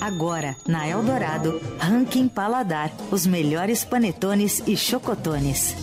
Agora, 0.00 0.56
na 0.66 0.88
Eldorado, 0.88 1.60
Ranking 1.78 2.28
Paladar, 2.28 2.90
os 3.10 3.26
melhores 3.26 3.84
panetones 3.84 4.62
e 4.66 4.76
chocotones. 4.76 5.74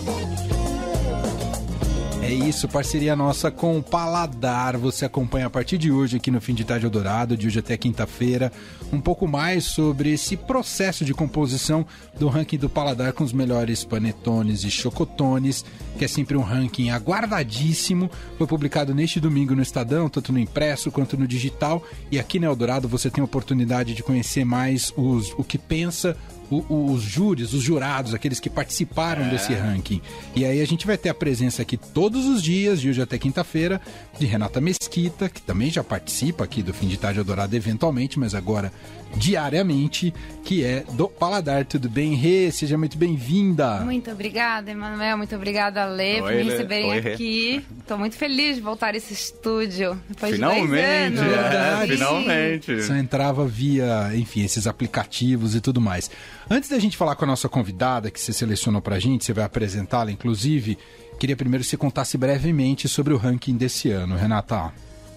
É 2.27 2.33
isso, 2.33 2.67
parceria 2.67 3.15
nossa 3.15 3.49
com 3.49 3.77
o 3.77 3.81
Paladar. 3.81 4.77
Você 4.77 5.05
acompanha 5.05 5.47
a 5.47 5.49
partir 5.49 5.77
de 5.77 5.89
hoje 5.89 6.17
aqui 6.17 6.29
no 6.29 6.41
Fim 6.41 6.53
de 6.53 6.65
Tarde 6.65 6.85
Eldorado, 6.85 7.37
de 7.37 7.47
hoje 7.47 7.59
até 7.59 7.77
quinta-feira, 7.77 8.51
um 8.91 8.99
pouco 8.99 9.25
mais 9.25 9.63
sobre 9.63 10.11
esse 10.11 10.35
processo 10.35 11.05
de 11.05 11.13
composição 11.13 11.85
do 12.19 12.27
ranking 12.27 12.57
do 12.57 12.67
Paladar 12.67 13.13
com 13.13 13.23
os 13.23 13.31
melhores 13.31 13.85
panetones 13.85 14.65
e 14.65 14.69
chocotones, 14.69 15.63
que 15.97 16.03
é 16.03 16.07
sempre 16.09 16.35
um 16.35 16.41
ranking 16.41 16.89
aguardadíssimo. 16.89 18.11
Foi 18.37 18.45
publicado 18.45 18.93
neste 18.93 19.21
domingo 19.21 19.55
no 19.55 19.61
Estadão, 19.61 20.09
tanto 20.09 20.33
no 20.33 20.39
impresso 20.39 20.91
quanto 20.91 21.15
no 21.15 21.25
digital. 21.25 21.81
E 22.11 22.19
aqui 22.19 22.41
na 22.41 22.47
Eldorado 22.47 22.89
você 22.89 23.09
tem 23.09 23.21
a 23.21 23.25
oportunidade 23.25 23.93
de 23.93 24.03
conhecer 24.03 24.43
mais 24.43 24.91
os, 24.97 25.31
o 25.37 25.45
que 25.45 25.57
pensa 25.57 26.17
o, 26.49 26.91
os 26.91 27.01
júris, 27.01 27.53
os 27.53 27.61
jurados, 27.61 28.13
aqueles 28.13 28.39
que 28.39 28.49
participaram 28.49 29.25
é. 29.25 29.29
desse 29.29 29.53
ranking. 29.53 30.01
E 30.35 30.45
aí 30.45 30.61
a 30.61 30.65
gente 30.65 30.85
vai 30.85 30.97
ter 30.97 31.09
a 31.09 31.13
presença 31.13 31.61
aqui 31.61 31.77
todos 31.77 32.25
os 32.25 32.41
dias, 32.41 32.81
de 32.81 32.89
hoje 32.89 33.01
até 33.01 33.17
quinta-feira, 33.17 33.81
de 34.19 34.25
Renata 34.25 34.61
Mesquita, 34.61 35.29
que 35.29 35.41
também 35.41 35.69
já 35.69 35.83
participa 35.83 36.43
aqui 36.43 36.61
do 36.61 36.73
Fim 36.73 36.87
de 36.87 36.97
Tarde 36.97 37.19
Eldorado 37.19 37.55
eventualmente, 37.55 38.19
mas 38.19 38.33
agora 38.33 38.71
diariamente, 39.15 40.13
que 40.43 40.63
é 40.63 40.83
do 40.93 41.07
Paladar. 41.07 41.65
Tudo 41.65 41.89
bem, 41.89 42.13
Rê? 42.13 42.51
Seja 42.51 42.77
muito 42.77 42.97
bem-vinda. 42.97 43.81
Muito 43.81 44.11
obrigada, 44.11 44.71
Emanuel. 44.71 45.17
Muito 45.17 45.35
obrigada, 45.35 45.85
Lê, 45.85 46.19
por 46.19 46.31
me 46.31 46.43
receberem 46.43 46.91
Oi, 46.91 46.97
aqui. 46.99 47.65
Estou 47.79 47.97
muito 47.97 48.15
feliz 48.15 48.55
de 48.55 48.61
voltar 48.61 48.93
a 48.93 48.97
esse 48.97 49.13
estúdio. 49.13 49.99
Depois 50.09 50.33
finalmente, 50.33 51.17
de 51.17 51.21
é, 51.21 51.87
finalmente. 51.87 52.83
Só 52.83 52.95
entrava 52.95 53.45
via, 53.45 54.11
enfim, 54.15 54.43
esses 54.43 54.67
aplicativos 54.67 55.55
e 55.55 55.61
tudo 55.61 55.79
mais. 55.79 56.09
Antes 56.49 56.69
da 56.69 56.79
gente 56.79 56.95
falar 56.95 57.15
com 57.17 57.25
a 57.25 57.27
nossa 57.27 57.49
convidada, 57.49 58.09
que 58.09 58.19
você 58.19 58.31
selecionou 58.31 58.81
pra 58.81 58.99
gente, 58.99 59.25
você 59.25 59.33
vai 59.33 59.43
apresentá-la, 59.43 60.11
inclusive, 60.11 60.77
queria 61.19 61.35
primeiro 61.35 61.61
que 61.61 61.69
você 61.69 61.75
contasse 61.75 62.17
brevemente 62.17 62.87
sobre 62.87 63.13
o 63.13 63.17
ranking 63.17 63.57
desse 63.57 63.91
ano, 63.91 64.15
Renata. 64.15 64.71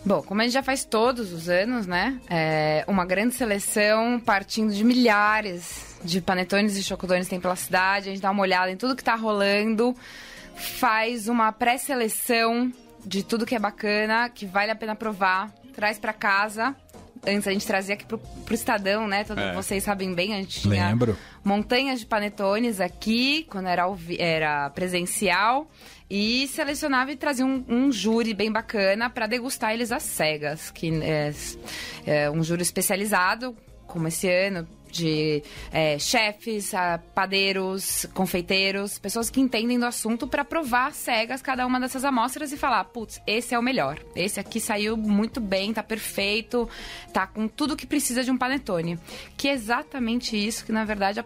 Bom, 0.05 0.23
como 0.23 0.41
a 0.41 0.45
gente 0.45 0.55
já 0.55 0.63
faz 0.63 0.85
todos 0.85 1.33
os 1.33 1.49
anos, 1.49 1.87
né? 1.87 2.19
É 2.29 2.85
uma 2.89 3.05
grande 3.05 3.35
seleção 3.35 4.19
partindo 4.19 4.73
de 4.73 4.83
milhares 4.83 5.97
de 6.03 6.21
panetones 6.21 6.77
e 6.77 6.83
chocotones 6.83 7.29
tem 7.29 7.39
pela 7.39 7.55
cidade. 7.55 8.09
A 8.09 8.13
gente 8.13 8.23
dá 8.23 8.31
uma 8.33 8.43
olhada 8.43 8.73
em 8.73 8.77
tudo 8.77 8.97
que 8.97 9.05
tá 9.05 9.15
rolando, 9.15 9.95
faz 10.57 11.29
uma 11.29 11.53
pré-seleção 11.53 12.73
de 13.07 13.23
tudo 13.23 13.47
que 13.47 13.55
é 13.55 13.59
bacana, 13.59 14.29
que 14.29 14.47
vale 14.47 14.73
a 14.73 14.75
pena 14.75 14.97
provar, 14.97 15.53
traz 15.75 15.97
para 15.97 16.13
casa. 16.13 16.75
Antes 17.27 17.47
a 17.47 17.53
gente 17.53 17.67
trazia 17.67 17.95
aqui 17.95 18.07
pro, 18.07 18.19
pro 18.19 18.55
Estadão, 18.55 19.07
né? 19.07 19.25
Todos 19.25 19.43
é. 19.43 19.53
vocês 19.53 19.83
sabem 19.83 20.15
bem, 20.15 20.35
a 20.35 20.39
gente 20.39 20.61
tinha 20.61 20.89
Lembro. 20.89 21.17
montanhas 21.45 22.01
de 22.01 22.07
panetones 22.07 22.81
aqui, 22.81 23.47
quando 23.51 23.67
era, 23.67 23.85
era 24.19 24.71
presencial 24.71 25.69
e 26.09 26.49
selecionava 26.49 27.13
e 27.13 27.17
trazia 27.17 27.45
um, 27.45 27.65
um 27.69 27.93
júri 27.93 28.35
bem 28.35 28.51
bacana 28.51 29.11
para 29.11 29.27
degustar 29.27 29.73
eles 29.73 29.93
às 29.93 30.03
cegas, 30.03 30.71
que 30.71 30.91
é, 31.03 31.33
é, 32.07 32.31
um 32.31 32.43
júri 32.43 32.63
especializado, 32.63 33.55
como 33.87 34.09
esse 34.09 34.29
ano, 34.29 34.67
de 34.91 35.43
é, 35.73 35.99
chefes, 35.99 36.73
padeiros, 37.15 38.07
confeiteiros, 38.15 38.99
pessoas 38.99 39.31
que 39.31 39.41
entendem 39.41 39.79
do 39.79 39.87
assunto 39.87 40.27
para 40.27 40.45
provar 40.45 40.93
cegas 40.93 41.43
cada 41.43 41.67
uma 41.67 41.81
dessas 41.81 42.05
amostras 42.05 42.53
e 42.53 42.57
falar, 42.57 42.85
putz, 42.85 43.21
esse 43.27 43.55
é 43.55 43.59
o 43.59 43.63
melhor. 43.63 43.99
Esse 44.15 44.41
aqui 44.41 44.61
saiu 44.61 44.97
muito 44.97 45.41
bem, 45.41 45.73
tá 45.73 45.83
perfeito, 45.83 46.69
tá 47.13 47.27
com 47.27 47.49
tudo 47.49 47.77
que 47.77 47.87
precisa 47.87 48.23
de 48.23 48.31
um 48.31 48.37
panetone. 48.37 48.99
Que 49.37 49.49
é 49.49 49.53
exatamente 49.53 50.37
isso 50.37 50.65
que 50.65 50.73
na 50.73 50.85
verdade 50.85 51.21
a 51.21 51.25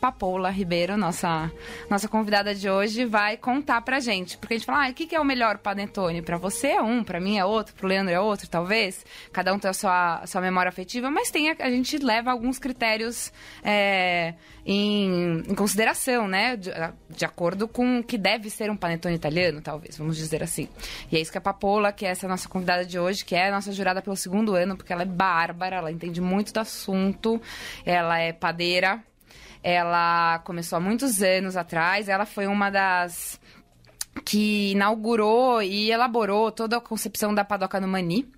Papoula 0.00 0.48
Ribeiro, 0.48 0.96
nossa, 0.96 1.52
nossa 1.90 2.08
convidada 2.08 2.54
de 2.54 2.70
hoje, 2.70 3.04
vai 3.04 3.36
contar 3.36 3.82
pra 3.82 4.00
gente. 4.00 4.38
Porque 4.38 4.54
a 4.54 4.56
gente 4.56 4.66
fala, 4.66 4.86
ah, 4.86 4.90
o 4.90 4.94
que, 4.94 5.06
que 5.06 5.14
é 5.14 5.20
o 5.20 5.24
melhor 5.24 5.58
panetone? 5.58 6.22
Pra 6.22 6.38
você 6.38 6.68
é 6.68 6.82
um, 6.82 7.04
pra 7.04 7.20
mim 7.20 7.36
é 7.36 7.44
outro, 7.44 7.74
pro 7.74 7.86
Leandro 7.86 8.12
é 8.12 8.18
outro, 8.18 8.48
talvez. 8.48 9.04
Cada 9.30 9.52
um 9.52 9.58
tem 9.58 9.70
a 9.70 9.74
sua, 9.74 10.26
sua 10.26 10.40
memória 10.40 10.70
afetiva, 10.70 11.10
mas 11.10 11.30
tem 11.30 11.50
a, 11.50 11.56
a 11.58 11.70
gente 11.70 11.98
leva 11.98 12.30
alguns 12.30 12.58
critérios 12.58 13.30
é, 13.62 14.34
em, 14.64 15.42
em, 15.46 15.54
consideração, 15.54 16.26
né? 16.26 16.56
De, 16.56 16.70
de, 17.10 17.24
acordo 17.26 17.68
com 17.68 17.98
o 17.98 18.02
que 18.02 18.16
deve 18.16 18.48
ser 18.48 18.70
um 18.70 18.76
panetone 18.76 19.14
italiano, 19.14 19.60
talvez, 19.60 19.98
vamos 19.98 20.16
dizer 20.16 20.42
assim. 20.42 20.66
E 21.12 21.16
é 21.16 21.20
isso 21.20 21.30
que 21.30 21.38
a 21.38 21.42
Papoula, 21.42 21.92
que 21.92 22.06
é 22.06 22.08
essa 22.08 22.26
nossa 22.26 22.48
convidada 22.48 22.86
de 22.86 22.98
hoje, 22.98 23.22
que 23.22 23.34
é 23.34 23.48
a 23.48 23.50
nossa 23.50 23.70
jurada 23.70 24.00
pelo 24.00 24.16
segundo 24.16 24.54
ano, 24.54 24.78
porque 24.78 24.94
ela 24.94 25.02
é 25.02 25.06
bárbara, 25.06 25.76
ela 25.76 25.92
entende 25.92 26.22
muito 26.22 26.54
do 26.54 26.60
assunto, 26.60 27.40
ela 27.84 28.18
é 28.18 28.32
padeira, 28.32 29.04
ela 29.62 30.38
começou 30.40 30.76
há 30.76 30.80
muitos 30.80 31.22
anos 31.22 31.56
atrás. 31.56 32.08
Ela 32.08 32.26
foi 32.26 32.46
uma 32.46 32.70
das 32.70 33.40
que 34.24 34.72
inaugurou 34.72 35.62
e 35.62 35.90
elaborou 35.90 36.50
toda 36.50 36.76
a 36.76 36.80
concepção 36.80 37.32
da 37.32 37.44
Padoca 37.44 37.80
no 37.80 37.88
Mani, 37.88 38.28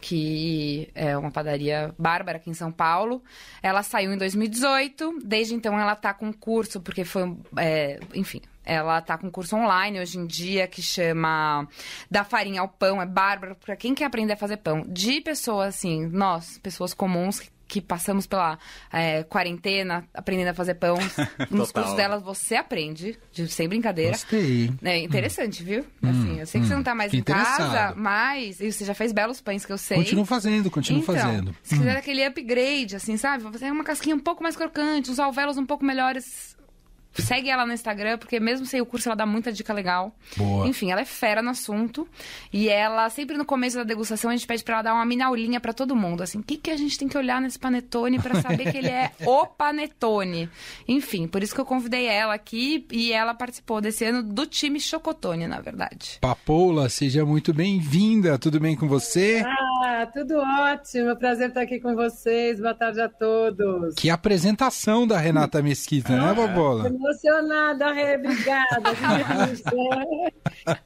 que 0.00 0.90
é 0.94 1.16
uma 1.16 1.30
padaria 1.30 1.94
bárbara 1.98 2.38
aqui 2.38 2.50
em 2.50 2.54
São 2.54 2.72
Paulo. 2.72 3.22
Ela 3.62 3.82
saiu 3.82 4.12
em 4.12 4.16
2018, 4.16 5.20
desde 5.22 5.54
então 5.54 5.78
ela 5.78 5.92
está 5.92 6.14
com 6.14 6.32
curso, 6.32 6.80
porque 6.80 7.04
foi, 7.04 7.36
é, 7.56 8.00
enfim, 8.14 8.40
ela 8.64 8.98
está 8.98 9.16
com 9.16 9.30
curso 9.30 9.56
online 9.56 10.00
hoje 10.00 10.18
em 10.18 10.26
dia 10.26 10.66
que 10.66 10.82
chama 10.82 11.68
Da 12.10 12.24
Farinha 12.24 12.60
ao 12.60 12.68
Pão, 12.68 13.00
é 13.00 13.06
bárbaro, 13.06 13.54
para 13.54 13.76
quem 13.76 13.94
quer 13.94 14.04
aprender 14.04 14.32
a 14.32 14.36
fazer 14.36 14.58
pão, 14.58 14.84
de 14.88 15.20
pessoas 15.20 15.68
assim, 15.76 16.06
nós, 16.06 16.58
pessoas 16.58 16.94
comuns 16.94 17.40
que 17.40 17.50
que 17.68 17.82
passamos 17.82 18.26
pela 18.26 18.58
é, 18.90 19.22
quarentena 19.22 20.04
aprendendo 20.14 20.48
a 20.48 20.54
fazer 20.54 20.74
pão. 20.74 20.96
Nos 21.50 21.70
cursos 21.70 21.94
delas 21.94 22.22
você 22.22 22.56
aprende, 22.56 23.18
de, 23.30 23.46
sem 23.46 23.68
brincadeira. 23.68 24.12
Gostei. 24.12 24.72
É 24.82 24.98
interessante, 24.98 25.62
hum. 25.62 25.66
viu? 25.66 25.84
Assim, 26.02 26.40
eu 26.40 26.46
sei 26.46 26.60
que 26.60 26.66
hum, 26.66 26.68
você 26.70 26.74
não 26.74 26.82
tá 26.82 26.94
mais 26.94 27.12
em 27.12 27.22
casa, 27.22 27.94
mas 27.94 28.60
e 28.60 28.72
você 28.72 28.84
já 28.84 28.94
fez 28.94 29.12
belos 29.12 29.40
pães 29.40 29.66
que 29.66 29.72
eu 29.72 29.78
sei. 29.78 29.98
Continuo 29.98 30.24
fazendo, 30.24 30.70
continuo 30.70 31.02
então, 31.02 31.14
fazendo. 31.14 31.54
Se 31.62 31.74
hum. 31.74 31.78
quiser 31.78 31.96
aquele 31.96 32.24
upgrade, 32.24 32.96
assim, 32.96 33.16
sabe? 33.18 33.42
Fazer 33.42 33.70
uma 33.70 33.84
casquinha 33.84 34.16
um 34.16 34.20
pouco 34.20 34.42
mais 34.42 34.56
crocante, 34.56 35.10
uns 35.10 35.18
alvéolos 35.18 35.58
um 35.58 35.66
pouco 35.66 35.84
melhores 35.84 36.56
Segue 37.14 37.50
ela 37.50 37.66
no 37.66 37.72
Instagram, 37.72 38.18
porque 38.18 38.38
mesmo 38.38 38.64
sem 38.64 38.80
o 38.80 38.86
curso 38.86 39.08
ela 39.08 39.16
dá 39.16 39.26
muita 39.26 39.52
dica 39.52 39.72
legal. 39.72 40.14
Boa. 40.36 40.66
Enfim, 40.66 40.90
ela 40.90 41.00
é 41.00 41.04
fera 41.04 41.42
no 41.42 41.50
assunto. 41.50 42.06
E 42.52 42.68
ela, 42.68 43.08
sempre 43.10 43.36
no 43.36 43.44
começo 43.44 43.76
da 43.76 43.84
degustação, 43.84 44.30
a 44.30 44.36
gente 44.36 44.46
pede 44.46 44.62
pra 44.62 44.74
ela 44.74 44.82
dar 44.82 44.94
uma 44.94 45.04
minaulinha 45.04 45.60
para 45.60 45.72
todo 45.72 45.96
mundo. 45.96 46.22
Assim, 46.22 46.38
o 46.38 46.42
que, 46.42 46.56
que 46.56 46.70
a 46.70 46.76
gente 46.76 46.98
tem 46.98 47.08
que 47.08 47.18
olhar 47.18 47.40
nesse 47.40 47.58
panetone 47.58 48.20
para 48.20 48.40
saber 48.40 48.70
que 48.70 48.78
ele 48.78 48.88
é 48.88 49.10
o 49.26 49.46
panetone? 49.46 50.48
Enfim, 50.86 51.26
por 51.26 51.42
isso 51.42 51.54
que 51.54 51.60
eu 51.60 51.66
convidei 51.66 52.06
ela 52.06 52.34
aqui 52.34 52.86
e 52.90 53.12
ela 53.12 53.34
participou 53.34 53.80
desse 53.80 54.04
ano 54.04 54.22
do 54.22 54.46
time 54.46 54.80
Chocotone, 54.80 55.46
na 55.46 55.60
verdade. 55.60 56.18
Papoula, 56.20 56.88
seja 56.88 57.24
muito 57.24 57.52
bem-vinda. 57.52 58.38
Tudo 58.38 58.60
bem 58.60 58.76
com 58.76 58.86
você? 58.86 59.42
Ah, 59.44 59.67
tudo 60.12 60.38
ótimo. 60.38 61.16
Prazer 61.16 61.48
estar 61.48 61.62
aqui 61.62 61.80
com 61.80 61.94
vocês. 61.94 62.60
Boa 62.60 62.74
tarde 62.74 63.00
a 63.00 63.08
todos. 63.08 63.94
Que 63.94 64.10
apresentação 64.10 65.06
da 65.06 65.18
Renata 65.18 65.62
Mesquita, 65.62 66.16
né, 66.16 66.34
Papoula? 66.34 66.88
emocionada, 66.88 67.92
Rê, 67.92 68.16
obrigada. 68.16 68.82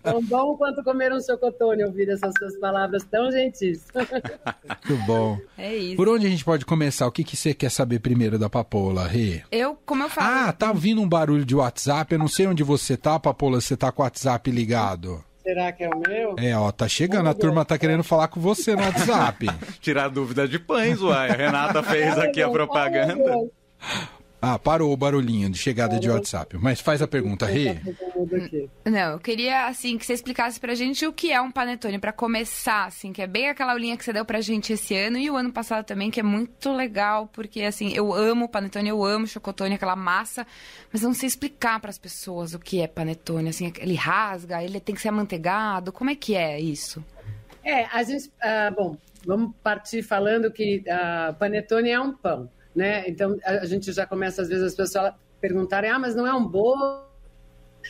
tão 0.02 0.22
bom 0.22 0.56
quanto 0.56 0.82
comer 0.82 1.12
um 1.12 1.20
chocotone 1.20 1.84
ouvir 1.84 2.08
essas 2.08 2.32
suas 2.38 2.56
palavras 2.58 3.04
tão 3.04 3.31
gentis. 3.31 3.86
Muito 3.94 5.06
bom. 5.06 5.38
É 5.56 5.75
isso. 5.75 5.97
Por 5.97 6.08
onde 6.08 6.26
a 6.26 6.31
gente 6.31 6.44
pode 6.44 6.64
começar? 6.64 7.06
O 7.06 7.12
que, 7.12 7.25
que 7.25 7.36
você 7.36 7.54
quer 7.54 7.70
saber 7.70 8.00
primeiro 8.00 8.38
da 8.38 8.48
Papola, 8.48 9.06
Rê? 9.06 9.42
Eu, 9.50 9.76
como 9.86 10.02
eu 10.04 10.08
falo... 10.08 10.48
Ah, 10.48 10.52
tá 10.52 10.72
vindo 10.72 11.00
um 11.00 11.08
barulho 11.08 11.44
de 11.44 11.54
WhatsApp. 11.54 12.12
Eu 12.12 12.19
não 12.19 12.28
sei 12.28 12.47
onde 12.47 12.62
você 12.62 12.97
tá, 12.97 13.19
Papola, 13.19 13.60
você 13.60 13.76
tá 13.76 13.91
com 13.91 14.02
o 14.02 14.04
WhatsApp 14.04 14.50
ligado. 14.50 15.22
Será 15.42 15.72
que 15.72 15.82
é 15.82 15.88
o 15.88 15.98
meu? 15.98 16.36
É, 16.38 16.56
ó, 16.56 16.70
tá 16.70 16.86
chegando. 16.86 17.28
A 17.28 17.34
turma 17.34 17.64
tá 17.64 17.76
querendo 17.76 18.04
falar 18.04 18.28
com 18.28 18.41
você 18.41 18.76
no 18.76 18.82
WhatsApp. 18.82 19.47
Tirar 19.80 20.08
dúvida 20.08 20.47
de 20.47 20.58
pães, 20.58 21.00
uai. 21.00 21.30
A 21.30 21.34
Renata 21.34 21.82
fez 21.82 22.16
aqui 22.19 22.41
a 22.41 22.48
propaganda. 22.48 23.49
Ah, 24.44 24.59
parou 24.59 24.93
o 24.93 24.97
barulhinho 24.97 25.49
de 25.49 25.56
chegada 25.56 25.91
parou. 25.91 26.00
de 26.00 26.11
WhatsApp. 26.11 26.59
Mas 26.59 26.81
faz 26.81 27.00
a 27.00 27.06
pergunta, 27.06 27.47
Rê. 27.47 27.77
Não, 28.85 29.12
eu 29.12 29.21
queria, 29.21 29.69
assim, 29.69 29.97
que 29.97 30.05
você 30.05 30.15
explicasse 30.15 30.59
pra 30.59 30.75
gente 30.75 31.06
o 31.06 31.12
que 31.12 31.31
é 31.31 31.41
um 31.41 31.49
panetone, 31.49 31.97
para 31.97 32.12
começar, 32.12 32.87
assim, 32.87 33.12
que 33.12 33.23
é 33.23 33.27
bem 33.29 33.49
aquela 33.49 33.73
linha 33.75 33.97
que 33.97 34.05
você 34.05 34.12
deu 34.12 34.25
pra 34.25 34.41
gente 34.41 34.73
esse 34.73 34.97
ano 34.97 35.17
e 35.17 35.31
o 35.31 35.37
ano 35.37 35.53
passado 35.53 35.85
também, 35.85 36.11
que 36.11 36.19
é 36.19 36.25
muito 36.25 36.73
legal, 36.73 37.31
porque, 37.33 37.62
assim, 37.62 37.93
eu 37.94 38.12
amo 38.12 38.49
panetone, 38.49 38.89
eu 38.89 39.05
amo 39.05 39.29
chocotone, 39.29 39.77
aquela 39.77 39.94
massa, 39.94 40.44
mas 40.93 41.03
eu 41.03 41.09
não 41.09 41.15
sei 41.15 41.29
explicar 41.29 41.79
para 41.79 41.91
as 41.91 41.99
pessoas 41.99 42.53
o 42.53 42.59
que 42.59 42.81
é 42.81 42.89
panetone, 42.89 43.49
assim, 43.49 43.73
ele 43.79 43.94
rasga, 43.94 44.61
ele 44.61 44.81
tem 44.81 44.93
que 44.93 45.00
ser 45.00 45.11
amanteigado, 45.11 45.93
como 45.93 46.11
é 46.11 46.17
que 46.17 46.35
é 46.35 46.59
isso? 46.59 47.05
É, 47.62 47.85
a 47.85 48.03
gente, 48.03 48.27
uh, 48.27 48.75
bom, 48.75 48.97
vamos 49.25 49.55
partir 49.62 50.03
falando 50.03 50.50
que 50.50 50.83
uh, 50.89 51.33
panetone 51.35 51.91
é 51.91 52.00
um 52.00 52.12
pão 52.12 52.50
né? 52.74 53.04
Então 53.08 53.36
a 53.44 53.64
gente 53.66 53.92
já 53.92 54.06
começa 54.06 54.42
às 54.42 54.48
vezes 54.48 54.64
as 54.64 54.74
pessoas 54.74 55.12
perguntarem, 55.40 55.90
ah, 55.90 55.98
mas 55.98 56.14
não 56.14 56.26
é 56.26 56.32
um 56.32 56.46
bolo? 56.46 57.04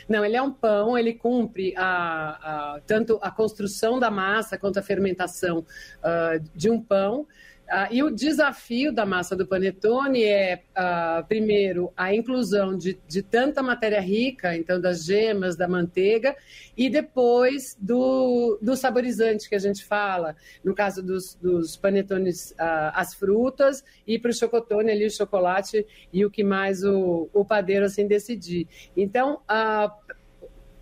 Não, 0.08 0.24
ele 0.24 0.36
é 0.36 0.42
um 0.42 0.50
pão, 0.50 0.96
ele 0.96 1.12
cumpre 1.12 1.74
a, 1.76 2.74
a 2.76 2.80
tanto 2.86 3.18
a 3.20 3.30
construção 3.30 3.98
da 3.98 4.10
massa 4.10 4.56
quanto 4.56 4.78
a 4.78 4.82
fermentação 4.82 5.58
uh, 5.58 6.42
de 6.54 6.70
um 6.70 6.80
pão. 6.80 7.26
Uh, 7.68 7.88
e 7.90 8.02
o 8.02 8.10
desafio 8.10 8.92
da 8.92 9.06
massa 9.06 9.34
do 9.34 9.46
panetone 9.46 10.22
é, 10.24 10.62
uh, 10.76 11.26
primeiro, 11.26 11.90
a 11.96 12.14
inclusão 12.14 12.76
de, 12.76 12.98
de, 13.08 13.22
tanta 13.22 13.62
matéria 13.62 14.00
rica, 14.00 14.54
então 14.54 14.78
das 14.78 15.04
gemas, 15.04 15.56
da 15.56 15.66
manteiga, 15.66 16.36
e 16.76 16.90
depois 16.90 17.74
do, 17.80 18.58
do 18.60 18.76
saborizante 18.76 19.48
que 19.48 19.54
a 19.54 19.58
gente 19.58 19.84
fala, 19.86 20.36
no 20.62 20.74
caso 20.74 21.02
dos, 21.02 21.34
dos 21.36 21.74
panetones, 21.74 22.50
uh, 22.52 22.92
as 22.94 23.14
frutas, 23.14 23.82
e 24.06 24.18
para 24.18 24.30
o 24.30 24.34
chocotone 24.34 24.90
ali, 24.90 25.06
o 25.06 25.10
chocolate 25.10 25.86
e 26.12 26.26
o 26.26 26.30
que 26.30 26.44
mais 26.44 26.84
o, 26.84 27.30
o 27.32 27.42
padeiro 27.42 27.86
assim 27.86 28.06
decidir. 28.06 28.68
Então, 28.94 29.40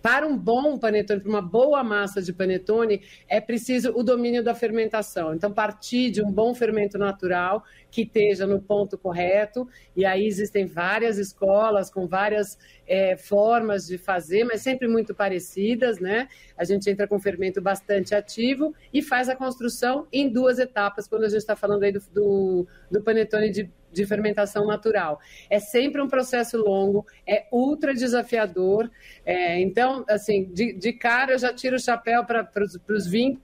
para 0.01 0.27
um 0.27 0.37
bom 0.37 0.77
panetone, 0.77 1.19
para 1.19 1.29
uma 1.29 1.41
boa 1.41 1.83
massa 1.83 2.21
de 2.21 2.33
panetone, 2.33 3.01
é 3.27 3.39
preciso 3.39 3.91
o 3.95 4.03
domínio 4.03 4.43
da 4.43 4.55
fermentação. 4.55 5.33
Então, 5.33 5.51
partir 5.51 6.09
de 6.09 6.23
um 6.23 6.31
bom 6.31 6.53
fermento 6.55 6.97
natural 6.97 7.63
que 7.89 8.01
esteja 8.01 8.47
no 8.47 8.61
ponto 8.61 8.97
correto, 8.97 9.67
e 9.95 10.05
aí 10.05 10.25
existem 10.25 10.65
várias 10.65 11.17
escolas 11.17 11.89
com 11.89 12.07
várias 12.07 12.57
é, 12.87 13.15
formas 13.15 13.85
de 13.85 13.97
fazer, 13.97 14.43
mas 14.43 14.61
sempre 14.61 14.87
muito 14.87 15.13
parecidas, 15.13 15.99
né? 15.99 16.27
A 16.57 16.63
gente 16.63 16.89
entra 16.89 17.07
com 17.07 17.19
fermento 17.19 17.61
bastante 17.61 18.15
ativo 18.15 18.73
e 18.93 19.01
faz 19.01 19.29
a 19.29 19.35
construção 19.35 20.07
em 20.11 20.29
duas 20.29 20.57
etapas, 20.57 21.07
quando 21.07 21.25
a 21.25 21.29
gente 21.29 21.39
está 21.39 21.55
falando 21.55 21.83
aí 21.83 21.91
do, 21.91 22.01
do, 22.13 22.67
do 22.89 23.01
panetone 23.01 23.49
de 23.49 23.69
de 23.91 24.05
fermentação 24.05 24.65
natural. 24.65 25.19
É 25.49 25.59
sempre 25.59 26.01
um 26.01 26.07
processo 26.07 26.57
longo, 26.57 27.05
é 27.27 27.45
ultra 27.51 27.93
desafiador. 27.93 28.89
É, 29.25 29.59
então, 29.59 30.05
assim, 30.09 30.45
de, 30.45 30.73
de, 30.73 30.93
cara 30.93 31.33
eu 31.33 31.39
já 31.39 31.53
tiro 31.53 31.75
o 31.75 31.79
chapéu 31.79 32.23
para 32.25 32.47
os 32.89 33.07
vinhos 33.07 33.39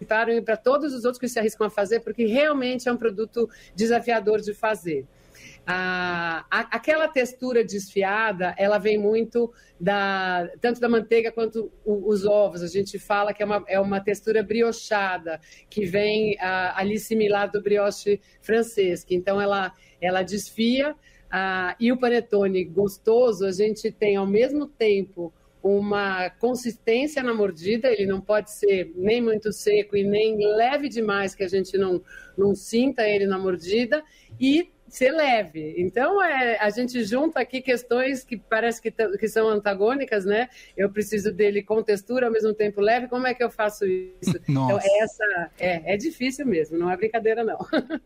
e 0.00 0.04
para 0.04 0.56
todos 0.56 0.92
os 0.92 1.04
outros 1.04 1.20
que 1.20 1.28
se 1.28 1.38
arriscam 1.38 1.66
a 1.66 1.70
fazer, 1.70 2.00
porque 2.00 2.26
realmente 2.26 2.88
é 2.88 2.92
um 2.92 2.96
produto 2.96 3.48
desafiador 3.74 4.40
de 4.40 4.52
fazer. 4.52 5.06
A, 5.66 6.44
a, 6.50 6.60
aquela 6.76 7.08
textura 7.08 7.64
desfiada, 7.64 8.54
ela 8.58 8.78
vem 8.78 8.98
muito 8.98 9.52
da 9.80 10.50
tanto 10.60 10.80
da 10.80 10.88
manteiga 10.88 11.30
quanto 11.32 11.72
o, 11.84 12.08
os 12.08 12.24
ovos. 12.24 12.62
A 12.62 12.66
gente 12.66 12.98
fala 12.98 13.32
que 13.32 13.42
é 13.42 13.46
uma, 13.46 13.64
é 13.68 13.80
uma 13.80 14.00
textura 14.00 14.42
briochada, 14.42 15.40
que 15.68 15.84
vem 15.84 16.36
a, 16.40 16.78
ali 16.80 16.98
similar 16.98 17.50
do 17.50 17.62
brioche 17.62 18.20
francês, 18.40 19.04
que 19.04 19.14
então 19.14 19.40
ela, 19.40 19.72
ela 20.00 20.22
desfia. 20.22 20.94
e 21.80 21.90
o 21.92 21.98
panetone 21.98 22.64
gostoso, 22.64 23.46
a 23.46 23.52
gente 23.52 23.90
tem 23.90 24.16
ao 24.16 24.26
mesmo 24.26 24.66
tempo 24.66 25.32
uma 25.62 26.28
consistência 26.28 27.22
na 27.22 27.32
mordida, 27.32 27.88
ele 27.88 28.04
não 28.04 28.20
pode 28.20 28.50
ser 28.50 28.92
nem 28.96 29.22
muito 29.22 29.52
seco 29.52 29.96
e 29.96 30.02
nem 30.02 30.36
leve 30.56 30.88
demais 30.88 31.34
que 31.34 31.44
a 31.44 31.48
gente 31.48 31.78
não, 31.78 32.02
não 32.36 32.54
sinta 32.54 33.06
ele 33.06 33.26
na 33.26 33.38
mordida, 33.38 34.02
e 34.40 34.72
ser 34.92 35.10
leve. 35.10 35.74
Então, 35.78 36.22
é, 36.22 36.58
a 36.58 36.68
gente 36.68 37.02
junta 37.02 37.40
aqui 37.40 37.62
questões 37.62 38.22
que 38.22 38.36
parece 38.36 38.80
que, 38.80 38.90
que 38.90 39.26
são 39.26 39.48
antagônicas, 39.48 40.26
né? 40.26 40.50
Eu 40.76 40.90
preciso 40.90 41.32
dele 41.32 41.62
com 41.62 41.82
textura, 41.82 42.26
ao 42.26 42.32
mesmo 42.32 42.52
tempo 42.52 42.78
leve. 42.78 43.08
Como 43.08 43.26
é 43.26 43.32
que 43.32 43.42
eu 43.42 43.50
faço 43.50 43.86
isso? 43.86 44.38
Nossa. 44.46 44.86
Então, 44.86 45.02
essa 45.02 45.50
é, 45.58 45.94
é 45.94 45.96
difícil 45.96 46.44
mesmo, 46.44 46.76
não 46.76 46.90
é 46.90 46.96
brincadeira, 46.96 47.42
não. 47.42 47.58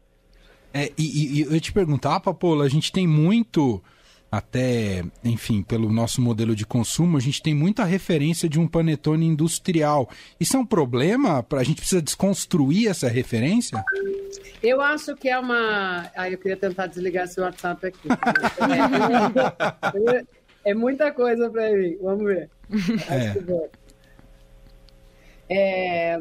É, 0.75 0.93
e, 0.99 1.39
e 1.39 1.41
eu 1.41 1.59
te 1.59 1.73
perguntar, 1.73 2.21
Papola, 2.21 2.67
a 2.67 2.69
gente 2.69 2.93
tem 2.93 3.07
muito 3.07 3.83
até, 4.37 5.05
enfim, 5.25 5.63
pelo 5.63 5.93
nosso 5.93 6.21
modelo 6.21 6.55
de 6.55 6.67
consumo, 6.67 7.17
a 7.17 7.21
gente 7.21 7.43
tem 7.43 7.55
muita 7.55 7.85
referência 7.85 8.49
de 8.49 8.59
um 8.59 8.69
panetone 8.69 9.27
industrial. 9.27 10.09
Isso 10.39 10.57
é 10.57 10.61
um 10.61 10.67
problema? 10.67 11.45
A 11.53 11.63
gente 11.63 11.79
precisa 11.79 12.03
desconstruir 12.03 12.89
essa 12.89 13.09
referência? 13.09 13.85
Eu 14.63 14.81
acho 14.81 15.15
que 15.17 15.29
é 15.29 15.39
uma. 15.39 16.11
Ah, 16.17 16.31
eu 16.31 16.39
queria 16.39 16.57
tentar 16.57 16.87
desligar 16.87 17.25
esse 17.25 17.41
WhatsApp 17.41 17.87
aqui. 17.87 18.09
é, 20.65 20.75
muita 20.75 21.13
coisa 21.13 21.51
para 21.51 21.71
mim. 21.73 21.97
Vamos 22.01 22.25
ver. 22.25 22.51
É. 25.49 25.49
é 25.49 26.21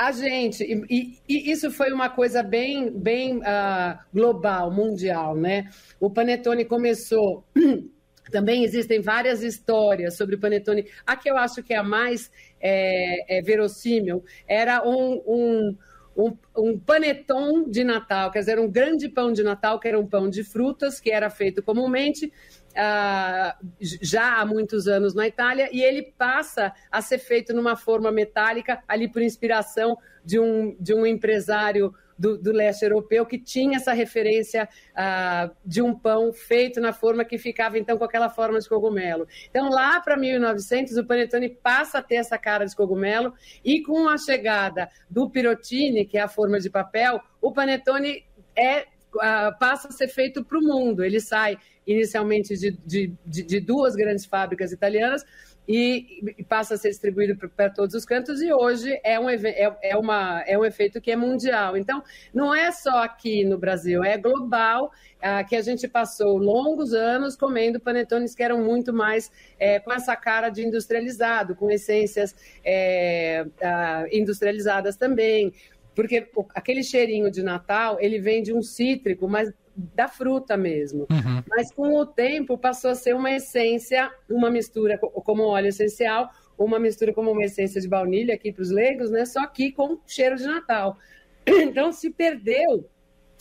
a 0.00 0.12
gente, 0.12 0.64
e, 0.64 1.20
e, 1.28 1.50
isso 1.50 1.70
foi 1.70 1.92
uma 1.92 2.08
coisa 2.08 2.42
bem, 2.42 2.90
bem 2.90 3.36
uh, 3.36 3.98
global, 4.14 4.70
mundial, 4.70 5.36
né? 5.36 5.68
O 6.00 6.08
Panetone 6.08 6.64
começou. 6.64 7.44
Também 8.32 8.64
existem 8.64 9.02
várias 9.02 9.42
histórias 9.42 10.16
sobre 10.16 10.36
o 10.36 10.40
Panetone. 10.40 10.86
A 11.06 11.16
que 11.16 11.30
eu 11.30 11.36
acho 11.36 11.62
que 11.62 11.74
é 11.74 11.76
a 11.76 11.82
mais 11.82 12.30
é, 12.58 13.36
é, 13.40 13.42
verossímil 13.42 14.24
era 14.48 14.82
um, 14.88 15.22
um 15.26 15.76
um, 16.16 16.36
um 16.56 16.78
paneton 16.78 17.70
de 17.70 17.84
Natal, 17.84 18.30
quer 18.30 18.40
dizer, 18.40 18.58
um 18.58 18.70
grande 18.70 19.08
pão 19.08 19.32
de 19.32 19.42
Natal, 19.42 19.78
que 19.78 19.88
era 19.88 19.98
um 19.98 20.06
pão 20.06 20.28
de 20.28 20.42
frutas, 20.42 21.00
que 21.00 21.10
era 21.10 21.30
feito 21.30 21.62
comumente 21.62 22.32
uh, 22.70 23.66
já 23.80 24.40
há 24.40 24.46
muitos 24.46 24.86
anos 24.86 25.14
na 25.14 25.26
Itália, 25.26 25.68
e 25.72 25.82
ele 25.82 26.12
passa 26.16 26.72
a 26.90 27.00
ser 27.00 27.18
feito 27.18 27.52
numa 27.52 27.76
forma 27.76 28.10
metálica, 28.10 28.82
ali 28.86 29.08
por 29.08 29.22
inspiração 29.22 29.96
de 30.24 30.38
um, 30.38 30.76
de 30.78 30.94
um 30.94 31.06
empresário 31.06 31.94
do, 32.20 32.36
do, 32.36 32.52
leste 32.52 32.82
europeu 32.82 33.24
que 33.24 33.38
tinha 33.38 33.78
essa 33.78 33.94
referência 33.94 34.68
uh, 34.92 35.50
de 35.64 35.80
um 35.80 35.98
pão 35.98 36.30
feito 36.34 36.78
na 36.78 36.92
forma 36.92 37.24
que 37.24 37.38
ficava 37.38 37.78
então 37.78 37.96
com 37.96 38.04
aquela 38.04 38.28
forma 38.28 38.60
de 38.60 38.68
cogumelo. 38.68 39.26
Então 39.48 39.70
lá 39.70 39.98
para 40.00 40.18
1900 40.18 40.98
o 40.98 41.06
panetone 41.06 41.48
passa 41.48 41.98
a 41.98 42.02
ter 42.02 42.16
essa 42.16 42.36
cara 42.36 42.66
de 42.66 42.76
cogumelo 42.76 43.32
e 43.64 43.82
com 43.82 44.06
a 44.06 44.18
chegada 44.18 44.90
do 45.08 45.30
pirotini, 45.30 46.04
que 46.04 46.18
é 46.18 46.20
a 46.20 46.28
forma 46.28 46.60
de 46.60 46.68
papel, 46.68 47.22
o 47.40 47.52
panetone 47.52 48.22
é 48.54 48.86
uh, 49.16 49.58
passa 49.58 49.88
a 49.88 49.92
ser 49.92 50.08
feito 50.08 50.44
para 50.44 50.58
o 50.58 50.62
mundo. 50.62 51.04
Ele 51.04 51.20
sai 51.20 51.58
inicialmente 51.86 52.56
de, 52.56 52.70
de, 52.86 53.12
de, 53.26 53.42
de 53.42 53.60
duas 53.60 53.96
grandes 53.96 54.24
fábricas 54.24 54.72
italianas 54.72 55.24
e, 55.68 56.34
e 56.36 56.42
passa 56.42 56.74
a 56.74 56.76
ser 56.76 56.88
distribuído 56.88 57.36
para 57.36 57.70
todos 57.70 57.94
os 57.94 58.04
cantos 58.04 58.42
e 58.42 58.52
hoje 58.52 58.98
é 59.04 59.20
um, 59.20 59.30
é, 59.30 59.78
é, 59.82 59.96
uma, 59.96 60.42
é 60.46 60.58
um 60.58 60.64
efeito 60.64 61.00
que 61.00 61.12
é 61.12 61.16
mundial. 61.16 61.76
Então, 61.76 62.02
não 62.34 62.52
é 62.52 62.72
só 62.72 63.04
aqui 63.04 63.44
no 63.44 63.56
Brasil, 63.56 64.02
é 64.02 64.18
global, 64.18 64.90
ah, 65.22 65.44
que 65.44 65.54
a 65.54 65.62
gente 65.62 65.86
passou 65.86 66.38
longos 66.38 66.92
anos 66.92 67.36
comendo 67.36 67.78
panetones 67.78 68.34
que 68.34 68.42
eram 68.42 68.64
muito 68.64 68.92
mais 68.92 69.30
é, 69.60 69.78
com 69.78 69.92
essa 69.92 70.16
cara 70.16 70.48
de 70.48 70.66
industrializado, 70.66 71.54
com 71.54 71.70
essências 71.70 72.34
é, 72.64 73.46
ah, 73.62 74.06
industrializadas 74.10 74.96
também, 74.96 75.52
porque 76.00 76.26
aquele 76.54 76.82
cheirinho 76.82 77.30
de 77.30 77.42
Natal, 77.42 77.98
ele 78.00 78.18
vem 78.18 78.42
de 78.42 78.54
um 78.54 78.62
cítrico, 78.62 79.28
mas 79.28 79.52
da 79.76 80.08
fruta 80.08 80.56
mesmo. 80.56 81.06
Uhum. 81.10 81.42
Mas 81.46 81.70
com 81.70 81.94
o 81.94 82.06
tempo 82.06 82.56
passou 82.56 82.90
a 82.90 82.94
ser 82.94 83.14
uma 83.14 83.30
essência, 83.30 84.10
uma 84.30 84.50
mistura 84.50 84.96
como 84.98 85.42
óleo 85.42 85.68
essencial, 85.68 86.30
uma 86.58 86.78
mistura 86.78 87.12
como 87.12 87.30
uma 87.30 87.44
essência 87.44 87.80
de 87.82 87.86
baunilha 87.86 88.34
aqui 88.34 88.50
para 88.50 88.62
os 88.62 88.70
leigos, 88.70 89.10
né? 89.10 89.26
Só 89.26 89.46
que 89.46 89.72
com 89.72 89.98
cheiro 90.06 90.36
de 90.36 90.46
Natal. 90.46 90.96
Então 91.46 91.92
se 91.92 92.10
perdeu 92.10 92.88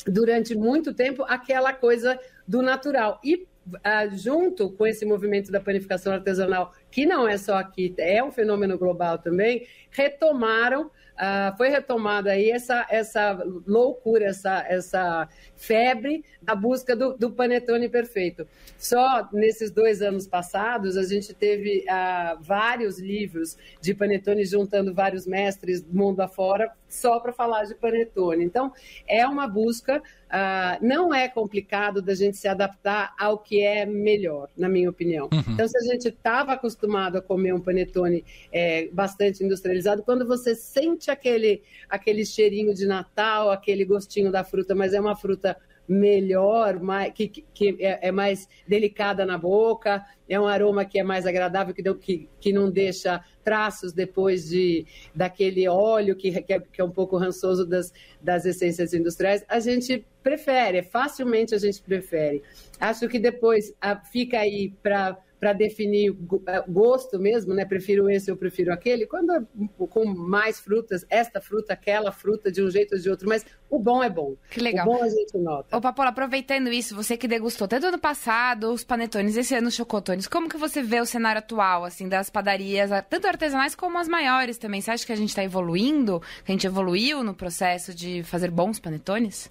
durante 0.06 0.54
muito 0.54 0.94
tempo 0.94 1.24
aquela 1.24 1.72
coisa 1.72 2.20
do 2.46 2.62
natural. 2.62 3.22
E 3.24 3.48
ah, 3.84 4.08
junto 4.08 4.72
com 4.72 4.86
esse 4.86 5.06
movimento 5.06 5.50
da 5.50 5.62
panificação 5.62 6.12
artesanal, 6.12 6.74
que 6.92 7.06
não 7.06 7.28
é 7.28 7.38
só 7.38 7.56
aqui, 7.56 7.94
é 7.98 8.24
um 8.24 8.32
fenômeno 8.32 8.78
global 8.78 9.18
também, 9.18 9.68
retomaram 9.92 10.90
Uh, 11.20 11.56
foi 11.58 11.68
retomada 11.68 12.32
aí 12.32 12.50
essa, 12.50 12.88
essa 12.90 13.38
loucura, 13.68 14.24
essa, 14.24 14.66
essa 14.70 15.28
febre 15.54 16.24
da 16.42 16.56
busca 16.56 16.96
do, 16.96 17.14
do, 17.18 17.30
panetone 17.30 17.90
perfeito. 17.90 18.48
Só 18.78 19.28
nesses 19.34 19.70
dois 19.70 20.02
anos 20.02 20.26
passados, 20.26 20.96
a 20.96 21.04
gente 21.04 21.34
teve 21.34 21.84
uh, 21.90 22.42
vários 22.42 23.00
livros 23.00 23.58
de 23.82 23.94
panetone 23.94 24.46
juntando 24.46 24.94
vários 24.94 25.28
mestres 25.28 25.82
do 25.82 25.94
mundo 25.94 26.22
afora 26.22 26.72
só 26.88 27.20
para 27.20 27.34
falar 27.34 27.66
de 27.66 27.76
panetone. 27.76 28.46
Então, 28.46 28.72
é 29.06 29.28
uma 29.28 29.46
busca, 29.46 29.98
uh, 29.98 30.86
não 30.86 31.14
é 31.14 31.28
complicado 31.28 32.02
da 32.02 32.16
gente 32.16 32.38
se 32.38 32.48
adaptar 32.48 33.14
ao 33.20 33.40
que 33.40 33.62
é 33.62 33.86
melhor, 33.86 34.48
na 34.58 34.70
minha 34.70 34.90
opinião. 34.90 35.28
Uhum. 35.34 35.44
Então, 35.50 35.68
se 35.68 35.78
a 35.78 35.82
gente 35.82 36.08
estava 36.08 36.58
acostumado 36.80 37.18
a 37.18 37.22
comer 37.22 37.54
um 37.54 37.60
panetone 37.60 38.24
é, 38.52 38.88
bastante 38.88 39.44
industrializado, 39.44 40.02
quando 40.04 40.26
você 40.26 40.56
sente 40.56 41.12
aquele, 41.12 41.62
aquele 41.90 42.26
cheirinho 42.26 42.74
de 42.74 42.86
Natal, 42.86 43.52
aquele 43.52 43.84
gostinho 43.84 44.32
da 44.32 44.44
fruta, 44.44 44.74
mas 44.74 44.94
é 44.94 45.00
uma 45.00 45.16
fruta 45.16 45.58
melhor, 45.88 46.80
mais, 46.80 47.12
que, 47.14 47.28
que 47.28 47.76
é, 47.80 48.08
é, 48.10 48.12
mais 48.12 48.48
delicada 48.68 49.26
na 49.26 49.40
boca, 49.40 50.06
é 50.30 50.40
um 50.40 50.46
aroma 50.46 50.86
que 50.86 51.00
é 51.00 51.04
mais 51.04 51.26
agradável, 51.26 51.74
que, 51.74 51.82
que, 51.96 52.30
que 52.40 52.54
não 52.54 52.70
deixa 52.70 53.24
traços 53.44 53.92
depois 53.92 54.48
de 54.48 54.86
daquele 55.16 55.68
óleo 55.68 56.16
que, 56.16 56.44
que, 56.44 56.54
é, 56.54 56.60
que 56.60 56.80
é 56.80 56.84
um 56.84 56.92
pouco 56.92 57.18
rançoso 57.18 57.66
das, 57.66 57.92
das 58.22 58.46
essências 58.46 58.94
industriais. 58.94 59.44
A 59.50 59.60
gente 59.60 60.06
prefere, 60.22 60.84
facilmente 60.84 61.56
a 61.56 61.58
gente 61.58 61.82
prefere. 61.82 62.44
Acho 62.80 63.08
que 63.08 63.18
depois 63.18 63.74
a, 63.82 63.96
fica 63.96 64.38
aí 64.38 64.72
para 64.84 65.18
para 65.40 65.54
definir 65.54 66.16
é, 66.48 66.64
gosto 66.68 67.18
mesmo, 67.18 67.54
né? 67.54 67.64
Prefiro 67.66 68.10
esse, 68.10 68.30
eu 68.30 68.36
prefiro 68.36 68.74
aquele. 68.74 69.06
Quando 69.08 69.32
é 69.32 69.42
com 69.90 70.06
mais 70.06 70.60
frutas, 70.60 71.06
esta 71.10 71.40
fruta, 71.40 71.74
aquela 71.74 72.12
fruta, 72.12 72.52
de 72.52 72.62
um 72.62 72.70
jeito 72.70 72.96
ou 72.96 73.02
de 73.02 73.10
outro. 73.10 73.28
Mas 73.28 73.46
o 73.70 73.80
bom 73.80 74.04
é 74.04 74.10
bom. 74.10 74.36
Que 74.50 74.60
legal. 74.60 74.86
O 74.86 74.92
bom 74.92 75.04
a 75.04 75.08
gente 75.08 75.38
nota. 75.38 75.78
Ô, 75.78 75.80
Papola, 75.80 76.10
aproveitando 76.10 76.70
isso, 76.70 76.94
você 76.94 77.16
que 77.16 77.28
degustou 77.28 77.66
até 77.66 77.80
do 77.80 77.88
ano 77.88 78.00
passado 78.00 78.72
os 78.74 78.84
panetones, 78.84 79.38
esse 79.38 79.56
ano 79.56 79.70
os 79.70 79.76
chocotones, 79.76 80.28
como 80.28 80.50
que 80.50 80.58
você 80.58 80.84
vê 80.84 81.00
o 81.00 81.06
cenário 81.06 81.40
atual, 81.40 81.86
assim, 81.86 82.10
das 82.10 82.30
padarias, 82.30 82.90
tanto 83.10 83.28
artesanais 83.28 83.76
como 83.76 83.98
as 83.98 84.08
maiores 84.08 84.58
também? 84.58 84.82
Você 84.82 84.92
acha 84.92 85.06
que 85.06 85.14
a 85.14 85.18
gente 85.18 85.30
está 85.30 85.44
evoluindo? 85.44 86.20
Que 86.44 86.52
a 86.52 86.54
gente 86.54 86.68
evoluiu 86.68 87.24
no 87.24 87.34
processo 87.34 87.94
de 87.94 88.24
fazer 88.24 88.52
bons 88.52 88.80
panetones? 88.80 89.50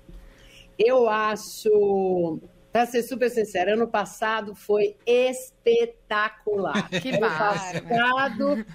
Eu 0.78 1.08
acho 1.08 2.40
para 2.78 2.86
ser 2.86 3.02
super 3.02 3.28
sincera, 3.28 3.74
ano 3.74 3.88
passado 3.88 4.54
foi 4.54 4.94
espetacular. 5.04 6.88
Que 7.02 7.08
ano 7.08 7.18
passado, 7.18 8.66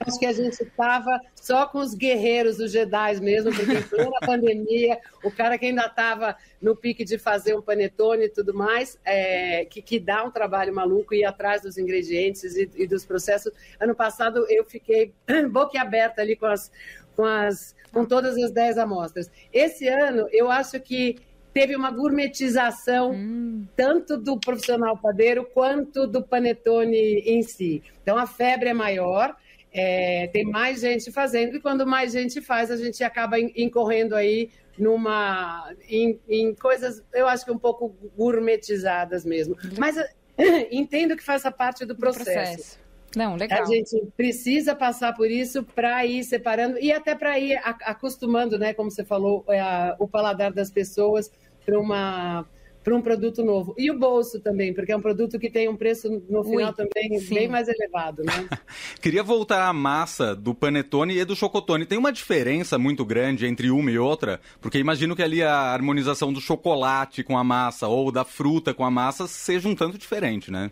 acho 0.00 0.18
que 0.18 0.26
a 0.26 0.32
gente 0.32 0.60
estava 0.60 1.16
só 1.36 1.64
com 1.64 1.78
os 1.78 1.94
guerreiros, 1.94 2.58
os 2.58 2.72
Jedi 2.72 3.20
mesmo, 3.20 3.54
porque 3.54 3.72
em 3.72 3.82
plena 3.82 4.18
pandemia, 4.26 4.98
o 5.22 5.30
cara 5.30 5.56
que 5.56 5.66
ainda 5.66 5.86
estava 5.86 6.36
no 6.60 6.74
pique 6.74 7.04
de 7.04 7.18
fazer 7.18 7.54
um 7.56 7.62
panetone 7.62 8.24
e 8.24 8.28
tudo 8.28 8.52
mais, 8.52 8.98
é, 9.04 9.64
que, 9.64 9.80
que 9.80 10.00
dá 10.00 10.24
um 10.24 10.30
trabalho 10.32 10.74
maluco, 10.74 11.14
ir 11.14 11.24
atrás 11.24 11.62
dos 11.62 11.78
ingredientes 11.78 12.56
e, 12.56 12.68
e 12.74 12.84
dos 12.84 13.06
processos. 13.06 13.52
Ano 13.78 13.94
passado 13.94 14.44
eu 14.48 14.64
fiquei 14.64 15.14
boquiaberta 15.48 16.20
ali 16.20 16.34
com 16.34 16.46
as, 16.46 16.72
com 17.14 17.24
as 17.24 17.76
com 17.92 18.04
todas 18.04 18.36
as 18.36 18.52
10 18.52 18.78
amostras. 18.78 19.30
Esse 19.52 19.88
ano, 19.88 20.28
eu 20.30 20.50
acho 20.50 20.80
que 20.80 21.16
teve 21.52 21.74
uma 21.74 21.90
gourmetização 21.90 23.12
hum. 23.12 23.66
tanto 23.76 24.16
do 24.16 24.38
profissional 24.38 24.96
padeiro 24.96 25.44
quanto 25.44 26.06
do 26.06 26.22
panetone 26.22 26.96
em 26.96 27.42
si. 27.42 27.82
Então 28.02 28.16
a 28.16 28.26
febre 28.26 28.68
é 28.68 28.74
maior, 28.74 29.34
é, 29.72 30.28
tem 30.28 30.44
mais 30.44 30.80
gente 30.80 31.10
fazendo 31.12 31.56
e 31.56 31.60
quando 31.60 31.86
mais 31.86 32.12
gente 32.12 32.40
faz 32.40 32.70
a 32.70 32.76
gente 32.76 33.02
acaba 33.04 33.38
incorrendo 33.38 34.16
aí 34.16 34.50
numa 34.78 35.72
em, 35.88 36.18
em 36.28 36.54
coisas 36.54 37.02
eu 37.12 37.28
acho 37.28 37.44
que 37.44 37.50
um 37.50 37.58
pouco 37.58 37.94
gourmetizadas 38.16 39.24
mesmo. 39.24 39.56
Mas 39.78 39.96
entendo 40.70 41.16
que 41.16 41.22
faça 41.22 41.50
parte 41.50 41.84
do 41.84 41.96
processo. 41.96 42.24
Do 42.24 42.32
processo. 42.32 42.89
Não, 43.16 43.36
legal. 43.36 43.62
A 43.62 43.64
gente 43.64 43.96
precisa 44.16 44.74
passar 44.74 45.14
por 45.14 45.30
isso 45.30 45.62
para 45.62 46.04
ir 46.06 46.22
separando 46.24 46.78
e 46.78 46.92
até 46.92 47.14
para 47.14 47.38
ir 47.38 47.60
acostumando, 47.64 48.58
né, 48.58 48.72
como 48.72 48.90
você 48.90 49.04
falou, 49.04 49.44
é, 49.48 49.96
o 49.98 50.06
paladar 50.06 50.52
das 50.52 50.70
pessoas 50.70 51.30
para 51.64 51.78
uma 51.78 52.46
para 52.82 52.96
um 52.96 53.02
produto 53.02 53.44
novo. 53.44 53.74
E 53.76 53.90
o 53.90 53.98
bolso 53.98 54.40
também, 54.40 54.72
porque 54.72 54.92
é 54.92 54.96
um 54.96 55.00
produto 55.00 55.38
que 55.38 55.50
tem 55.50 55.68
um 55.68 55.76
preço 55.76 56.08
no 56.28 56.42
final 56.42 56.70
Ui, 56.70 56.74
também 56.74 57.18
sim. 57.18 57.34
bem 57.34 57.48
mais 57.48 57.68
elevado, 57.68 58.22
né? 58.22 58.48
Queria 59.00 59.22
voltar 59.22 59.68
à 59.68 59.72
massa 59.72 60.34
do 60.34 60.54
panetone 60.54 61.18
e 61.18 61.24
do 61.24 61.36
chocotone. 61.36 61.84
Tem 61.84 61.98
uma 61.98 62.12
diferença 62.12 62.78
muito 62.78 63.04
grande 63.04 63.46
entre 63.46 63.70
uma 63.70 63.90
e 63.90 63.98
outra? 63.98 64.40
Porque 64.60 64.78
imagino 64.78 65.14
que 65.14 65.22
ali 65.22 65.42
a 65.42 65.54
harmonização 65.54 66.32
do 66.32 66.40
chocolate 66.40 67.22
com 67.22 67.36
a 67.36 67.44
massa 67.44 67.86
ou 67.86 68.10
da 68.10 68.24
fruta 68.24 68.72
com 68.72 68.84
a 68.84 68.90
massa 68.90 69.26
seja 69.26 69.68
um 69.68 69.74
tanto 69.74 69.98
diferente, 69.98 70.50
né? 70.50 70.70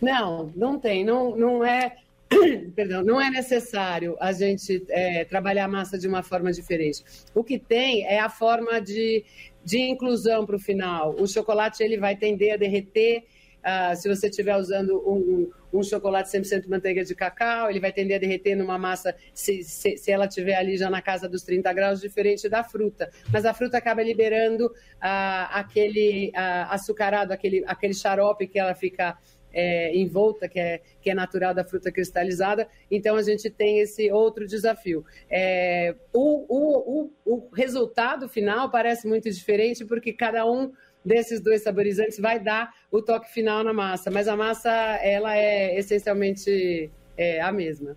Não, 0.00 0.52
não 0.54 0.78
tem. 0.78 1.04
Não, 1.04 1.36
não 1.36 1.64
é. 1.64 1.96
Perdão, 2.76 3.02
não 3.02 3.18
é 3.20 3.30
necessário 3.30 4.14
a 4.20 4.32
gente 4.32 4.84
é, 4.90 5.24
trabalhar 5.24 5.64
a 5.64 5.68
massa 5.68 5.98
de 5.98 6.06
uma 6.06 6.22
forma 6.22 6.52
diferente. 6.52 7.02
O 7.34 7.42
que 7.42 7.58
tem 7.58 8.04
é 8.06 8.20
a 8.20 8.28
forma 8.28 8.80
de, 8.80 9.24
de 9.64 9.78
inclusão 9.78 10.44
para 10.44 10.56
o 10.56 10.58
final. 10.58 11.14
O 11.18 11.26
chocolate 11.26 11.82
ele 11.82 11.96
vai 11.96 12.16
tender 12.16 12.52
a 12.52 12.56
derreter. 12.56 13.24
Uh, 13.58 13.96
se 13.96 14.08
você 14.08 14.28
estiver 14.28 14.56
usando 14.56 15.02
um, 15.06 15.50
um, 15.72 15.78
um 15.80 15.82
chocolate 15.82 16.30
100% 16.30 16.68
manteiga 16.68 17.04
de 17.04 17.14
cacau, 17.14 17.68
ele 17.68 17.80
vai 17.80 17.92
tender 17.92 18.16
a 18.16 18.20
derreter 18.20 18.54
numa 18.54 18.78
massa, 18.78 19.14
se, 19.34 19.62
se, 19.64 19.96
se, 19.96 20.10
ela 20.10 20.26
estiver 20.26 20.54
ali 20.54 20.76
já 20.76 20.88
na 20.88 21.02
casa 21.02 21.28
dos 21.28 21.42
30 21.42 21.72
graus, 21.72 22.00
diferente 22.00 22.48
da 22.48 22.62
fruta. 22.62 23.10
Mas 23.32 23.44
a 23.44 23.52
fruta 23.52 23.76
acaba 23.76 24.02
liberando 24.02 24.66
uh, 24.66 25.48
aquele 25.50 26.28
uh, 26.28 26.70
açucarado, 26.70 27.32
aquele, 27.32 27.64
aquele 27.66 27.94
xarope 27.94 28.46
que 28.46 28.58
ela 28.58 28.74
fica 28.74 29.18
é, 29.52 29.96
envolta, 29.96 30.48
que 30.48 30.58
é, 30.58 30.80
que 31.00 31.10
é 31.10 31.14
natural 31.14 31.54
da 31.54 31.64
fruta 31.64 31.90
cristalizada. 31.90 32.68
Então, 32.90 33.16
a 33.16 33.22
gente 33.22 33.48
tem 33.50 33.80
esse 33.80 34.10
outro 34.10 34.46
desafio. 34.46 35.04
É, 35.30 35.94
o, 36.12 36.44
o, 36.48 37.10
o, 37.24 37.36
o 37.36 37.48
resultado 37.54 38.28
final 38.28 38.70
parece 38.70 39.06
muito 39.06 39.30
diferente, 39.30 39.84
porque 39.84 40.12
cada 40.12 40.44
um 40.50 40.72
desses 41.04 41.40
dois 41.40 41.62
saborizantes 41.62 42.18
vai 42.18 42.38
dar 42.38 42.72
o 42.90 43.00
toque 43.00 43.32
final 43.32 43.64
na 43.64 43.72
massa, 43.72 44.10
mas 44.10 44.28
a 44.28 44.36
massa 44.36 44.70
ela 44.70 45.36
é 45.36 45.78
essencialmente 45.78 46.90
é, 47.16 47.40
a 47.40 47.50
mesma. 47.50 47.96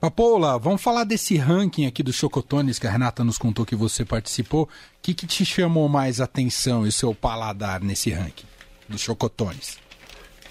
Papoula, 0.00 0.58
vamos 0.58 0.82
falar 0.82 1.04
desse 1.04 1.36
ranking 1.36 1.86
aqui 1.86 2.02
dos 2.02 2.14
chocotones 2.16 2.78
que 2.78 2.86
a 2.86 2.90
Renata 2.90 3.22
nos 3.22 3.36
contou 3.36 3.66
que 3.66 3.76
você 3.76 4.02
participou. 4.02 4.62
O 4.62 4.68
que, 5.02 5.12
que 5.12 5.26
te 5.26 5.44
chamou 5.44 5.88
mais 5.90 6.22
atenção 6.22 6.86
e 6.86 6.92
seu 6.92 7.14
paladar 7.14 7.82
nesse 7.82 8.10
ranking 8.10 8.46
dos 8.88 9.02
chocotones? 9.02 9.78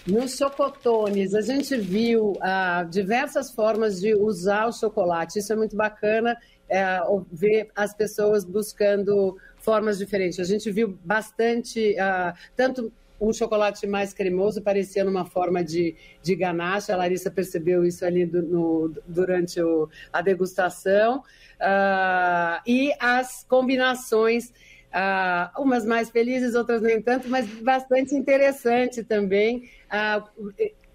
Nos 0.09 0.37
chocotones, 0.37 1.35
a 1.35 1.41
gente 1.41 1.77
viu 1.77 2.33
ah, 2.41 2.83
diversas 2.89 3.51
formas 3.51 4.01
de 4.01 4.15
usar 4.15 4.65
o 4.65 4.71
chocolate. 4.71 5.37
Isso 5.37 5.53
é 5.53 5.55
muito 5.55 5.75
bacana, 5.75 6.35
é, 6.67 6.99
ver 7.31 7.69
as 7.75 7.93
pessoas 7.93 8.43
buscando 8.43 9.37
formas 9.57 9.99
diferentes. 9.99 10.39
A 10.39 10.43
gente 10.43 10.71
viu 10.71 10.97
bastante, 11.05 11.95
ah, 11.99 12.33
tanto 12.55 12.91
um 13.21 13.31
chocolate 13.31 13.85
mais 13.85 14.11
cremoso, 14.11 14.63
parecia 14.63 15.03
numa 15.03 15.25
forma 15.25 15.63
de, 15.63 15.95
de 16.23 16.35
ganache. 16.35 16.91
A 16.91 16.97
Larissa 16.97 17.29
percebeu 17.29 17.85
isso 17.85 18.03
ali 18.03 18.25
do, 18.25 18.41
no, 18.41 18.93
durante 19.07 19.61
o, 19.61 19.89
a 20.11 20.21
degustação. 20.21 21.23
Ah, 21.59 22.63
e 22.65 22.91
as 22.99 23.45
combinações 23.47 24.51
Uh, 24.89 25.61
umas 25.61 25.85
mais 25.85 26.09
felizes, 26.09 26.55
outras 26.55 26.81
nem 26.81 26.99
tanto, 26.99 27.29
mas 27.29 27.45
bastante 27.61 28.15
interessante 28.15 29.03
também. 29.03 29.69
Uh, 29.85 30.51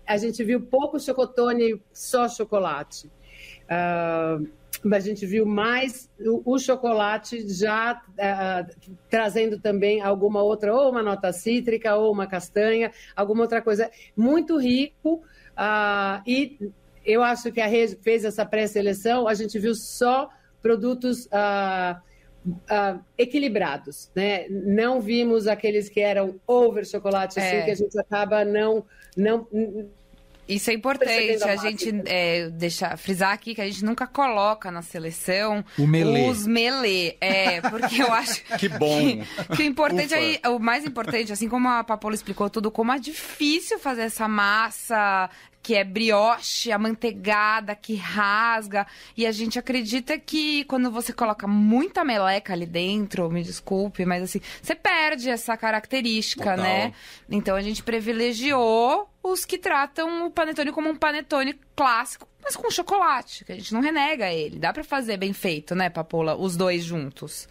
a 0.07 0.17
gente 0.17 0.43
viu 0.43 0.61
pouco 0.61 0.99
chocotone, 0.99 1.81
só 1.93 2.29
chocolate. 2.29 3.07
Uh, 3.65 4.49
a 4.93 5.01
gente 5.01 5.25
viu 5.25 5.47
mais 5.47 6.11
o, 6.19 6.55
o 6.55 6.59
chocolate 6.59 7.49
já 7.49 8.03
trazendo 9.09 9.59
também 9.59 10.03
alguma 10.03 10.43
outra, 10.43 10.75
ou 10.75 10.91
uma 10.91 11.03
nota 11.03 11.33
cítrica, 11.33 11.95
ou 11.95 12.13
uma 12.13 12.27
castanha, 12.27 12.91
alguma 13.15 13.43
outra 13.43 13.63
coisa. 13.63 13.91
Muito 14.17 14.59
rico. 14.59 15.23
e 16.27 16.59
eu 17.05 17.23
acho 17.23 17.53
que 17.53 17.61
a 17.61 17.67
rede 17.67 17.97
fez 18.03 18.25
essa 18.25 18.45
pré-seleção, 18.45 19.29
a 19.29 19.35
gente 19.35 19.59
viu 19.59 19.75
só 19.75 20.29
produtos. 20.61 21.29
Uh, 22.47 23.01
equilibrados, 23.17 24.11
né? 24.15 24.47
Não 24.49 25.01
vimos 25.01 25.47
aqueles 25.47 25.89
que 25.89 26.01
eram 26.01 26.35
over 26.47 26.85
chocolate, 26.85 27.41
assim, 27.41 27.57
é. 27.57 27.63
que 27.63 27.71
a 27.71 27.75
gente 27.75 27.99
acaba 27.99 28.45
não, 28.45 28.85
não 29.17 29.47
isso 30.49 30.71
é 30.71 30.75
importante 30.75 31.43
a, 31.43 31.53
a 31.53 31.57
gente 31.57 32.03
é, 32.05 32.51
deixar, 32.51 32.97
frisar 32.99 33.33
aqui 33.33 33.55
que 33.55 33.63
a 33.63 33.65
gente 33.65 33.85
nunca 33.85 34.07
coloca 34.07 34.71
na 34.71 34.83
seleção 34.83 35.65
melê. 35.79 36.29
os 36.29 36.47
melê. 36.47 37.17
É, 37.21 37.63
porque 37.63 38.03
eu 38.03 38.13
acho 38.13 38.43
que 38.59 38.69
bom. 38.69 39.01
Que, 39.01 39.57
que 39.57 39.63
o 39.63 39.67
importante 39.67 40.15
aí, 40.15 40.39
o 40.47 40.59
mais 40.59 40.85
importante, 40.85 41.33
assim 41.33 41.49
como 41.49 41.69
a 41.69 41.83
Papola 41.83 42.15
explicou 42.15 42.51
tudo, 42.51 42.71
como 42.71 42.93
é 42.93 42.99
difícil 42.99 43.79
fazer 43.79 44.03
essa 44.03 44.29
massa 44.29 45.31
que 45.65 45.75
é 45.75 45.83
brioche, 45.83 46.71
amanteigada, 46.71 47.75
que 47.75 47.95
rasga. 47.95 48.87
E 49.17 49.27
a 49.27 49.33
gente 49.33 49.59
acredita 49.59 50.19
que 50.19 50.63
quando 50.65 50.91
você 50.91 51.11
coloca 51.11 51.47
muita 51.47 52.05
meleca 52.05 52.53
ali 52.53 52.67
dentro, 52.67 53.31
me 53.31 53.43
desculpe, 53.43 54.05
mas 54.05 54.23
assim, 54.23 54.43
você 54.61 54.75
perde 54.75 55.31
essa 55.31 55.57
característica, 55.57 56.51
Total. 56.51 56.59
né? 56.59 56.93
Então 57.31 57.57
a 57.57 57.63
gente 57.63 57.83
privilegiou 57.83 59.09
os 59.23 59.47
que 59.47 59.57
tratam 59.57 60.27
o 60.27 60.31
panetone 60.31 60.71
como 60.71 60.91
um 60.91 60.97
panetone 60.97 61.59
clássico, 61.75 62.29
mas 62.43 62.55
com 62.55 62.71
chocolate, 62.71 63.43
que 63.43 63.53
a 63.53 63.55
gente 63.55 63.73
não 63.73 63.81
renega 63.81 64.31
ele. 64.31 64.59
Dá 64.59 64.71
para 64.71 64.85
fazer 64.85 65.17
bem 65.17 65.33
feito, 65.33 65.75
né, 65.75 65.89
Papola? 65.89 66.37
Os 66.37 66.59
dois 66.59 66.85
juntos. 66.85 67.49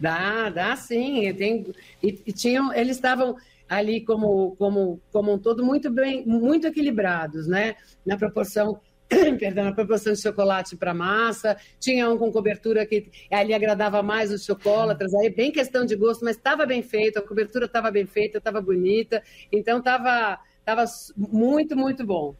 Dá, 0.00 0.48
dá 0.48 0.74
sim. 0.74 1.30
Tem, 1.34 1.66
e, 2.02 2.18
e 2.26 2.32
tinham, 2.32 2.72
eles 2.72 2.96
estavam 2.96 3.36
ali 3.68 4.04
como, 4.04 4.56
como, 4.56 5.00
como 5.12 5.32
um 5.32 5.38
todo 5.38 5.64
muito 5.64 5.90
bem, 5.90 6.24
muito 6.26 6.66
equilibrados, 6.66 7.46
né? 7.46 7.74
Na 8.04 8.16
proporção 8.16 8.80
perdão, 9.38 9.64
na 9.64 9.72
proporção 9.72 10.12
de 10.12 10.20
chocolate 10.20 10.76
para 10.76 10.94
massa, 10.94 11.56
tinha 11.78 12.08
um 12.10 12.16
com 12.16 12.32
cobertura 12.32 12.86
que 12.86 13.10
ali 13.30 13.52
agradava 13.52 14.02
mais 14.02 14.32
os 14.32 14.44
chocolatras, 14.44 15.12
aí 15.14 15.28
bem 15.28 15.52
questão 15.52 15.84
de 15.84 15.94
gosto, 15.96 16.24
mas 16.24 16.36
estava 16.36 16.64
bem 16.64 16.82
feito, 16.82 17.18
a 17.18 17.22
cobertura 17.22 17.66
estava 17.66 17.90
bem 17.90 18.06
feita, 18.06 18.38
estava 18.38 18.60
bonita, 18.60 19.22
então 19.50 19.78
estava 19.78 20.38
tava 20.64 20.84
muito, 21.16 21.76
muito 21.76 22.06
bom. 22.06 22.34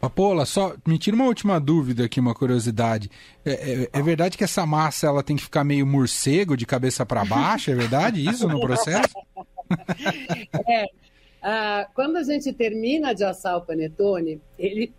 Papola, 0.00 0.44
só 0.44 0.74
me 0.86 0.98
tira 0.98 1.16
uma 1.16 1.24
última 1.24 1.58
dúvida 1.58 2.04
aqui, 2.04 2.20
uma 2.20 2.34
curiosidade. 2.34 3.10
É, 3.44 3.52
é, 3.52 3.88
é, 3.92 4.02
verdade 4.02 4.36
que 4.36 4.44
essa 4.44 4.64
massa 4.66 5.06
ela 5.06 5.22
tem 5.22 5.36
que 5.36 5.42
ficar 5.42 5.64
meio 5.64 5.86
morcego 5.86 6.56
de 6.56 6.66
cabeça 6.66 7.04
para 7.04 7.24
baixo? 7.24 7.70
É 7.70 7.74
verdade 7.74 8.24
isso 8.24 8.46
no 8.46 8.60
processo? 8.60 9.14
é. 10.68 10.86
Quando 11.94 12.16
a 12.16 12.22
gente 12.22 12.52
termina 12.52 13.14
de 13.14 13.24
assar 13.24 13.56
o 13.56 13.60
panetone, 13.62 14.40
ele, 14.58 14.92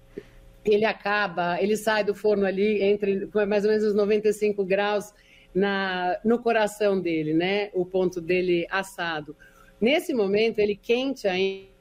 ele 0.63 0.85
acaba, 0.85 1.61
ele 1.61 1.75
sai 1.75 2.03
do 2.03 2.15
forno 2.15 2.45
ali 2.45 2.81
entre 2.81 3.29
mais 3.47 3.65
ou 3.65 3.71
menos 3.71 3.85
os 3.85 3.93
95 3.93 4.63
graus 4.63 5.13
na, 5.53 6.17
no 6.23 6.39
coração 6.39 6.99
dele, 6.99 7.33
né? 7.33 7.69
O 7.73 7.85
ponto 7.85 8.21
dele 8.21 8.65
assado. 8.69 9.35
Nesse 9.79 10.13
momento, 10.13 10.59
ele 10.59 10.75
quente 10.75 11.27
ainda 11.27 11.77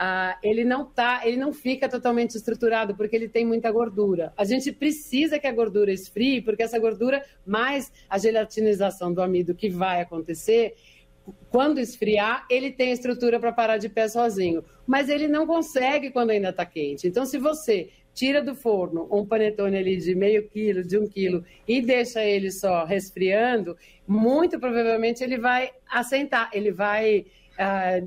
ah, 0.00 0.38
ele 0.44 0.64
não 0.64 0.84
tá, 0.84 1.22
ele 1.24 1.36
não 1.36 1.52
fica 1.52 1.88
totalmente 1.88 2.36
estruturado 2.36 2.94
porque 2.94 3.16
ele 3.16 3.28
tem 3.28 3.44
muita 3.44 3.68
gordura. 3.72 4.32
A 4.36 4.44
gente 4.44 4.70
precisa 4.70 5.40
que 5.40 5.46
a 5.46 5.52
gordura 5.52 5.90
esfrie, 5.90 6.40
porque 6.40 6.62
essa 6.62 6.78
gordura 6.78 7.24
mais 7.44 7.92
a 8.08 8.16
gelatinização 8.16 9.12
do 9.12 9.20
amido 9.20 9.56
que 9.56 9.68
vai 9.68 10.00
acontecer, 10.00 10.76
quando 11.50 11.78
esfriar, 11.78 12.46
ele 12.50 12.70
tem 12.70 12.92
estrutura 12.92 13.38
para 13.40 13.52
parar 13.52 13.78
de 13.78 13.88
pé 13.88 14.08
sozinho, 14.08 14.64
mas 14.86 15.08
ele 15.08 15.28
não 15.28 15.46
consegue 15.46 16.10
quando 16.10 16.30
ainda 16.30 16.50
está 16.50 16.64
quente. 16.64 17.06
Então, 17.06 17.24
se 17.24 17.38
você 17.38 17.90
tira 18.14 18.42
do 18.42 18.54
forno 18.54 19.08
um 19.10 19.24
panetone 19.24 19.76
ali 19.76 19.96
de 19.96 20.14
meio 20.14 20.48
quilo, 20.48 20.82
de 20.82 20.98
um 20.98 21.06
quilo, 21.06 21.44
e 21.66 21.80
deixa 21.80 22.24
ele 22.24 22.50
só 22.50 22.84
resfriando, 22.84 23.76
muito 24.06 24.58
provavelmente 24.58 25.22
ele 25.22 25.38
vai 25.38 25.70
assentar, 25.88 26.50
ele 26.52 26.72
vai 26.72 27.26
ah, 27.58 28.00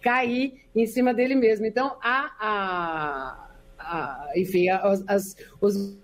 cair 0.00 0.62
em 0.74 0.86
cima 0.86 1.14
dele 1.14 1.34
mesmo. 1.34 1.66
Então, 1.66 1.96
a, 2.02 2.30
a, 2.40 3.50
a 3.78 4.32
enfim, 4.36 4.68
as, 4.68 5.04
as, 5.06 5.36
os 5.60 5.98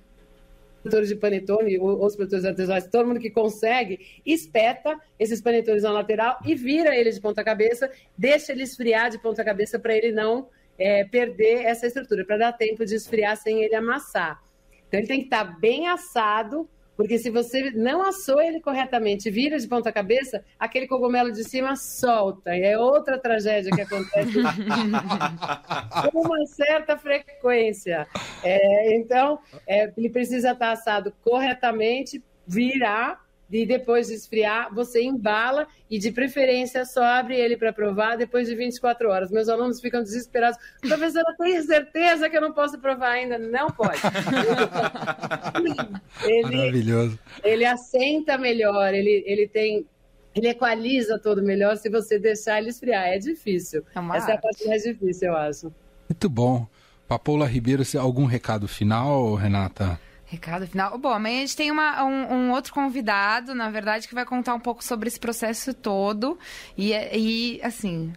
produtores 0.82 1.08
de 1.08 1.16
panetone, 1.16 1.78
os 1.78 2.16
produtores 2.16 2.44
artesanais, 2.44 2.86
todo 2.88 3.06
mundo 3.06 3.20
que 3.20 3.30
consegue, 3.30 4.20
espeta 4.26 4.98
esses 5.18 5.40
panetones 5.40 5.84
na 5.84 5.92
lateral 5.92 6.38
e 6.44 6.54
vira 6.54 6.94
ele 6.94 7.10
de 7.10 7.20
ponta 7.20 7.42
cabeça, 7.44 7.90
deixa 8.18 8.52
ele 8.52 8.64
esfriar 8.64 9.10
de 9.10 9.18
ponta 9.18 9.44
cabeça 9.44 9.78
para 9.78 9.96
ele 9.96 10.12
não 10.12 10.48
é, 10.78 11.04
perder 11.04 11.64
essa 11.64 11.86
estrutura, 11.86 12.24
para 12.24 12.36
dar 12.36 12.52
tempo 12.52 12.84
de 12.84 12.94
esfriar 12.94 13.36
sem 13.36 13.62
ele 13.62 13.74
amassar. 13.74 14.42
Então 14.88 14.98
ele 14.98 15.06
tem 15.06 15.20
que 15.20 15.26
estar 15.26 15.44
tá 15.44 15.58
bem 15.58 15.88
assado 15.88 16.68
porque 16.96 17.18
se 17.18 17.30
você 17.30 17.70
não 17.70 18.02
assou 18.02 18.40
ele 18.40 18.60
corretamente, 18.60 19.30
vira 19.30 19.58
de 19.58 19.66
ponta 19.66 19.92
cabeça, 19.92 20.44
aquele 20.58 20.86
cogumelo 20.86 21.32
de 21.32 21.44
cima 21.44 21.74
solta. 21.76 22.54
E 22.56 22.62
é 22.62 22.78
outra 22.78 23.18
tragédia 23.18 23.72
que 23.72 23.80
acontece 23.80 24.32
com 26.12 26.20
uma 26.20 26.46
certa 26.46 26.96
frequência. 26.98 28.06
É, 28.42 28.96
então, 28.96 29.38
é, 29.66 29.92
ele 29.96 30.10
precisa 30.10 30.52
estar 30.52 30.72
assado 30.72 31.12
corretamente, 31.22 32.22
virar 32.46 33.20
e 33.50 33.66
depois 33.66 34.08
de 34.08 34.14
esfriar, 34.14 34.74
você 34.74 35.02
embala 35.02 35.66
e, 35.90 35.98
de 35.98 36.10
preferência, 36.10 36.86
só 36.86 37.04
abre 37.04 37.36
ele 37.36 37.56
para 37.56 37.72
provar 37.72 38.16
depois 38.16 38.48
de 38.48 38.54
24 38.54 39.10
horas. 39.10 39.30
Meus 39.30 39.48
alunos 39.48 39.80
ficam 39.80 40.02
desesperados. 40.02 40.58
Professora, 40.80 41.34
tem 41.36 41.62
certeza 41.62 42.30
que 42.30 42.36
eu 42.36 42.40
não 42.40 42.52
posso 42.52 42.78
provar 42.78 43.10
ainda? 43.10 43.36
Não 43.36 43.70
pode. 43.70 44.00
ele, 46.24 46.56
Maravilhoso. 46.56 47.18
Ele 47.44 47.66
assenta 47.66 48.38
melhor, 48.38 48.94
ele, 48.94 49.22
ele 49.26 49.46
tem 49.46 49.86
ele 50.34 50.48
equaliza 50.48 51.18
todo 51.18 51.42
melhor 51.42 51.76
se 51.76 51.90
você 51.90 52.18
deixar 52.18 52.58
ele 52.58 52.70
esfriar. 52.70 53.04
É 53.04 53.18
difícil. 53.18 53.84
É 53.94 53.98
Essa 53.98 54.10
arte. 54.10 54.30
é 54.30 54.34
a 54.34 54.38
parte 54.38 54.66
mais 54.66 54.82
difícil, 54.82 55.28
eu 55.28 55.36
acho. 55.36 55.70
Muito 56.08 56.30
bom. 56.30 56.66
Papoula 57.06 57.46
Ribeiro, 57.46 57.82
algum 58.00 58.24
recado 58.24 58.66
final, 58.66 59.34
Renata? 59.34 60.00
Recado 60.32 60.66
final. 60.66 60.96
Bom, 60.96 61.10
amanhã 61.10 61.36
a 61.36 61.40
gente 61.40 61.54
tem 61.54 61.70
uma, 61.70 62.02
um, 62.02 62.32
um, 62.32 62.50
outro 62.52 62.72
convidado, 62.72 63.54
na 63.54 63.68
verdade, 63.68 64.08
que 64.08 64.14
vai 64.14 64.24
contar 64.24 64.54
um 64.54 64.60
pouco 64.60 64.82
sobre 64.82 65.06
esse 65.06 65.20
processo 65.20 65.74
todo. 65.74 66.38
E, 66.74 66.94
e 67.12 67.60
assim, 67.62 68.14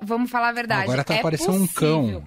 Vamos 0.00 0.30
falar 0.30 0.48
a 0.48 0.52
verdade. 0.52 0.84
Agora 0.84 1.04
tá 1.04 1.16
é 1.16 1.20
parecendo 1.20 1.62
um 1.62 1.66
cão. 1.66 2.24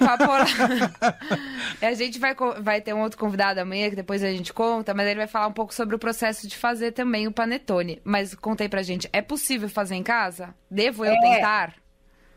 Agora... 0.00 0.44
a 1.82 1.94
gente 1.94 2.20
vai, 2.20 2.36
vai 2.60 2.80
ter 2.80 2.94
um 2.94 3.02
outro 3.02 3.18
convidado 3.18 3.58
amanhã, 3.58 3.90
que 3.90 3.96
depois 3.96 4.22
a 4.22 4.30
gente 4.30 4.52
conta, 4.52 4.94
mas 4.94 5.08
ele 5.08 5.18
vai 5.18 5.26
falar 5.26 5.48
um 5.48 5.52
pouco 5.52 5.74
sobre 5.74 5.96
o 5.96 5.98
processo 5.98 6.46
de 6.46 6.56
fazer 6.56 6.92
também 6.92 7.26
o 7.26 7.32
panetone. 7.32 8.00
Mas 8.04 8.36
contei 8.36 8.68
pra 8.68 8.82
gente, 8.82 9.10
é 9.12 9.20
possível 9.20 9.68
fazer 9.68 9.96
em 9.96 10.04
casa? 10.04 10.54
Devo 10.70 11.04
eu 11.04 11.12
é. 11.12 11.20
tentar? 11.20 11.81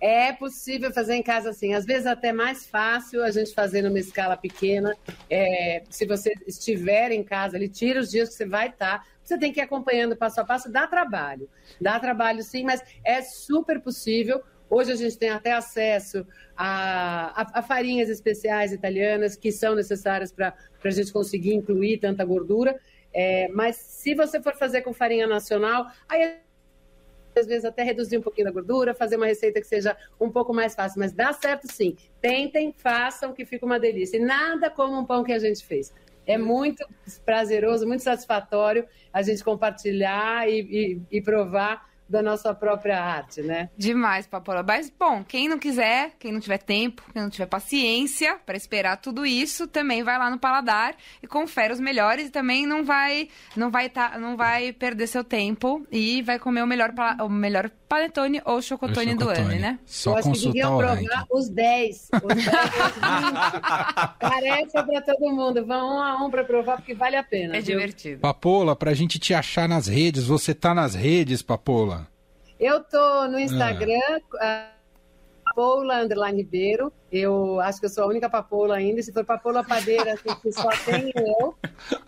É 0.08 0.32
possível 0.32 0.94
fazer 0.94 1.16
em 1.16 1.24
casa 1.24 1.50
assim, 1.50 1.74
às 1.74 1.84
vezes 1.84 2.06
até 2.06 2.32
mais 2.32 2.68
fácil 2.68 3.24
a 3.24 3.32
gente 3.32 3.52
fazer 3.56 3.82
numa 3.82 3.98
escala 3.98 4.38
pequena. 4.38 4.96
É, 5.28 5.82
se 5.90 6.06
você 6.06 6.32
estiver 6.46 7.12
em 7.12 7.24
casa, 7.24 7.58
ele 7.58 7.68
tira 7.68 8.00
os 8.00 8.12
dias 8.12 8.30
que 8.30 8.36
você 8.36 8.46
vai 8.46 8.68
estar. 8.68 9.00
Tá, 9.00 9.06
você 9.24 9.36
tem 9.36 9.52
que 9.52 9.60
ir 9.60 9.64
acompanhando 9.64 10.16
passo 10.16 10.40
a 10.40 10.46
passo, 10.46 10.72
dá 10.72 10.86
trabalho. 10.86 11.50
Dá 11.82 12.00
trabalho 12.00 12.44
sim, 12.44 12.64
mas 12.64 12.84
é 13.04 13.24
super 13.24 13.82
possível. 13.82 14.44
Hoje 14.70 14.92
a 14.92 14.96
gente 14.96 15.18
tem 15.18 15.32
até 15.32 15.54
acesso 15.54 16.24
a, 16.56 17.42
a, 17.42 17.60
a 17.60 17.62
farinhas 17.64 18.08
especiais 18.08 18.72
italianas 18.72 19.36
que 19.36 19.52
são 19.52 19.74
necessárias 19.74 20.32
para 20.32 20.54
a 20.84 20.90
gente 20.92 21.12
conseguir 21.12 21.56
incluir 21.56 21.98
tanta 21.98 22.24
gordura. 22.24 22.80
É, 23.12 23.48
mas 23.48 23.78
se 23.78 24.14
você 24.14 24.40
for 24.40 24.56
fazer 24.56 24.84
com 24.84 24.94
farinha 24.94 25.26
nacional, 25.26 25.88
aí 26.08 26.45
às 27.40 27.48
vezes 27.48 27.66
até 27.66 27.84
reduzir 27.84 28.18
um 28.18 28.22
pouquinho 28.22 28.46
da 28.46 28.52
gordura, 28.52 28.94
fazer 28.94 29.18
uma 29.18 29.26
receita 29.26 29.60
que 29.60 29.68
seja 29.68 29.96
um 30.20 30.30
pouco 30.30 30.54
mais 30.54 30.76
fácil, 30.76 31.00
mas 31.00 31.14
dá 31.14 31.34
certo 31.34 31.72
sim. 31.72 31.96
Tentem, 32.22 32.74
façam, 32.78 33.34
que 33.34 33.46
fica 33.46 33.66
uma 33.66 33.80
delícia. 33.80 34.18
E 34.18 34.20
nada 34.20 34.70
como 34.70 34.98
um 34.98 35.06
pão 35.06 35.24
que 35.24 35.34
a 35.34 35.40
gente 35.40 35.66
fez. 35.66 35.94
É 36.28 36.38
muito 36.38 36.86
prazeroso, 37.24 37.88
muito 37.88 38.02
satisfatório 38.02 38.88
a 39.14 39.22
gente 39.22 39.44
compartilhar 39.44 40.50
e, 40.50 40.62
e, 40.62 41.18
e 41.18 41.22
provar 41.22 41.88
da 42.08 42.22
nossa 42.22 42.54
própria 42.54 43.02
arte, 43.02 43.42
né? 43.42 43.70
Demais, 43.78 44.28
Papola. 44.28 44.64
Mas, 44.64 44.90
bom, 44.90 45.24
quem 45.24 45.48
não 45.48 45.58
quiser, 45.58 46.12
quem 46.20 46.32
não 46.32 46.40
tiver 46.40 46.60
tempo, 46.60 47.04
quem 47.12 47.22
não 47.22 47.30
tiver 47.30 47.48
paciência 47.48 48.38
para 48.46 48.56
esperar 48.56 48.98
tudo 48.98 49.26
isso, 49.26 49.68
também 49.68 50.04
vai 50.04 50.18
lá 50.18 50.30
no 50.30 50.38
Paladar 50.38 50.96
e 51.22 51.28
confere 51.28 51.74
os 51.74 51.80
melhores 51.80 52.28
e 52.28 52.30
também 52.30 52.66
não 52.66 52.84
vai 52.84 53.30
não 53.56 53.72
vai 53.72 53.90
tá, 53.90 54.18
não 54.20 54.38
vai 54.38 54.72
perder 54.72 55.08
seu 55.08 55.24
tempo 55.24 55.86
e 55.92 56.22
vai 56.22 56.38
comer 56.38 56.62
o 56.62 56.68
melhor 56.68 56.94
o 57.22 57.30
melhor 57.30 57.70
panetone 57.88 58.42
ou 58.46 58.62
chocotone, 58.62 59.12
chocotone. 59.12 59.36
do 59.36 59.42
ano, 59.42 59.60
né? 59.60 59.80
Só 59.86 60.12
Eu 60.12 60.18
acho 60.18 60.32
que 60.32 60.40
deviam 60.46 60.78
provar 60.78 61.26
os 61.32 61.50
10. 61.50 62.10
Os 62.24 62.34
10 62.36 62.46
Tarefa 64.20 64.84
para 64.84 65.02
todo 65.02 65.32
mundo. 65.32 65.66
Vão 65.66 65.96
um 65.96 66.02
a 66.02 66.24
um 66.24 66.30
para 66.30 66.44
provar 66.44 66.78
porque 66.78 66.94
vale 66.94 67.16
a 67.16 67.24
pena. 67.24 67.56
É 67.56 67.62
viu? 67.62 67.78
divertido. 67.78 68.20
Papola, 68.22 68.76
pra 68.76 68.94
gente 68.94 69.20
te 69.20 69.34
achar 69.34 69.68
nas 69.68 69.88
redes, 69.88 70.26
você 70.26 70.54
tá 70.54 70.74
nas 70.74 70.94
redes, 70.96 71.42
Papola? 71.42 72.05
Eu 72.60 72.84
tô 72.84 73.28
no 73.28 73.40
Instagram, 73.40 74.20
ah. 74.40 74.72
Papoula 75.46 76.02
Underline 76.02 76.42
Ribeiro. 76.42 76.92
Eu 77.12 77.60
acho 77.62 77.80
que 77.80 77.86
eu 77.86 77.90
sou 77.90 78.04
a 78.04 78.08
única 78.08 78.30
papoula 78.30 78.76
ainda. 78.76 79.02
Se 79.02 79.14
for 79.14 79.24
papoula 79.24 79.64
padeira, 79.64 80.14
assim, 80.14 80.52
só 80.52 80.70
tem 80.84 81.14
eu. 81.16 81.56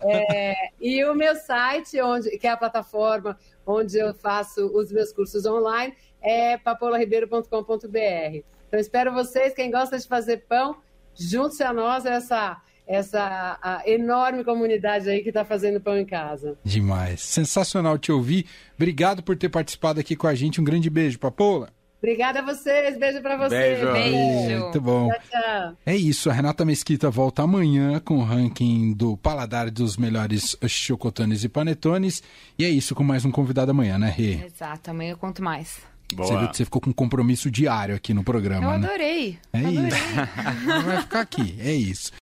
É, 0.00 0.54
e 0.80 1.04
o 1.04 1.14
meu 1.14 1.34
site, 1.36 2.00
onde, 2.00 2.36
que 2.38 2.46
é 2.46 2.50
a 2.50 2.56
plataforma 2.56 3.38
onde 3.64 3.98
eu 3.98 4.12
faço 4.12 4.66
os 4.66 4.90
meus 4.90 5.12
cursos 5.12 5.46
online, 5.46 5.94
é 6.20 6.58
papoularibeiro.com.br. 6.58 8.44
Então, 8.66 8.80
espero 8.80 9.12
vocês, 9.12 9.54
quem 9.54 9.70
gosta 9.70 9.98
de 9.98 10.06
fazer 10.06 10.44
pão, 10.48 10.76
junte-se 11.14 11.62
a 11.62 11.72
nós 11.72 12.04
essa 12.04 12.60
essa 12.88 13.82
enorme 13.84 14.42
comunidade 14.42 15.10
aí 15.10 15.22
que 15.22 15.28
está 15.28 15.44
fazendo 15.44 15.80
pão 15.80 15.98
em 15.98 16.06
casa. 16.06 16.56
Demais. 16.64 17.20
Sensacional 17.20 17.98
te 17.98 18.10
ouvir. 18.10 18.46
Obrigado 18.76 19.22
por 19.22 19.36
ter 19.36 19.50
participado 19.50 20.00
aqui 20.00 20.16
com 20.16 20.26
a 20.26 20.34
gente. 20.34 20.60
Um 20.60 20.64
grande 20.64 20.88
beijo, 20.88 21.18
Papola. 21.18 21.68
Obrigada 21.98 22.38
a 22.38 22.42
vocês, 22.42 22.96
beijo 22.96 23.20
para 23.20 23.36
vocês. 23.36 23.80
Beijo. 23.80 23.92
beijo. 23.92 24.62
Muito 24.62 24.80
bom. 24.80 25.08
Tchau, 25.08 25.20
tchau. 25.30 25.76
É 25.84 25.96
isso, 25.96 26.30
a 26.30 26.32
Renata 26.32 26.64
Mesquita 26.64 27.10
volta 27.10 27.42
amanhã 27.42 27.98
com 27.98 28.18
o 28.18 28.24
ranking 28.24 28.92
do 28.92 29.16
paladar 29.16 29.68
dos 29.68 29.96
melhores 29.96 30.56
chocotones 30.68 31.42
e 31.42 31.48
panetones. 31.48 32.22
E 32.56 32.64
é 32.64 32.68
isso, 32.68 32.94
com 32.94 33.02
mais 33.02 33.24
um 33.24 33.32
convidado 33.32 33.72
amanhã, 33.72 33.98
né, 33.98 34.14
Rê? 34.16 34.44
Exato, 34.46 34.92
amanhã 34.92 35.10
eu 35.10 35.16
conto 35.16 35.42
mais. 35.42 35.80
Boa. 36.14 36.26
Você 36.26 36.38
viu 36.38 36.48
que 36.48 36.56
você 36.56 36.64
ficou 36.64 36.80
com 36.80 36.90
um 36.90 36.92
compromisso 36.92 37.50
diário 37.50 37.94
aqui 37.94 38.14
no 38.14 38.24
programa, 38.24 38.74
eu 38.74 38.78
né? 38.78 38.86
adorei. 38.86 39.38
É 39.52 39.58
adorei. 39.58 39.88
isso. 39.88 40.84
Vai 40.86 41.00
ficar 41.02 41.20
aqui, 41.20 41.56
é 41.60 41.72
isso. 41.72 42.12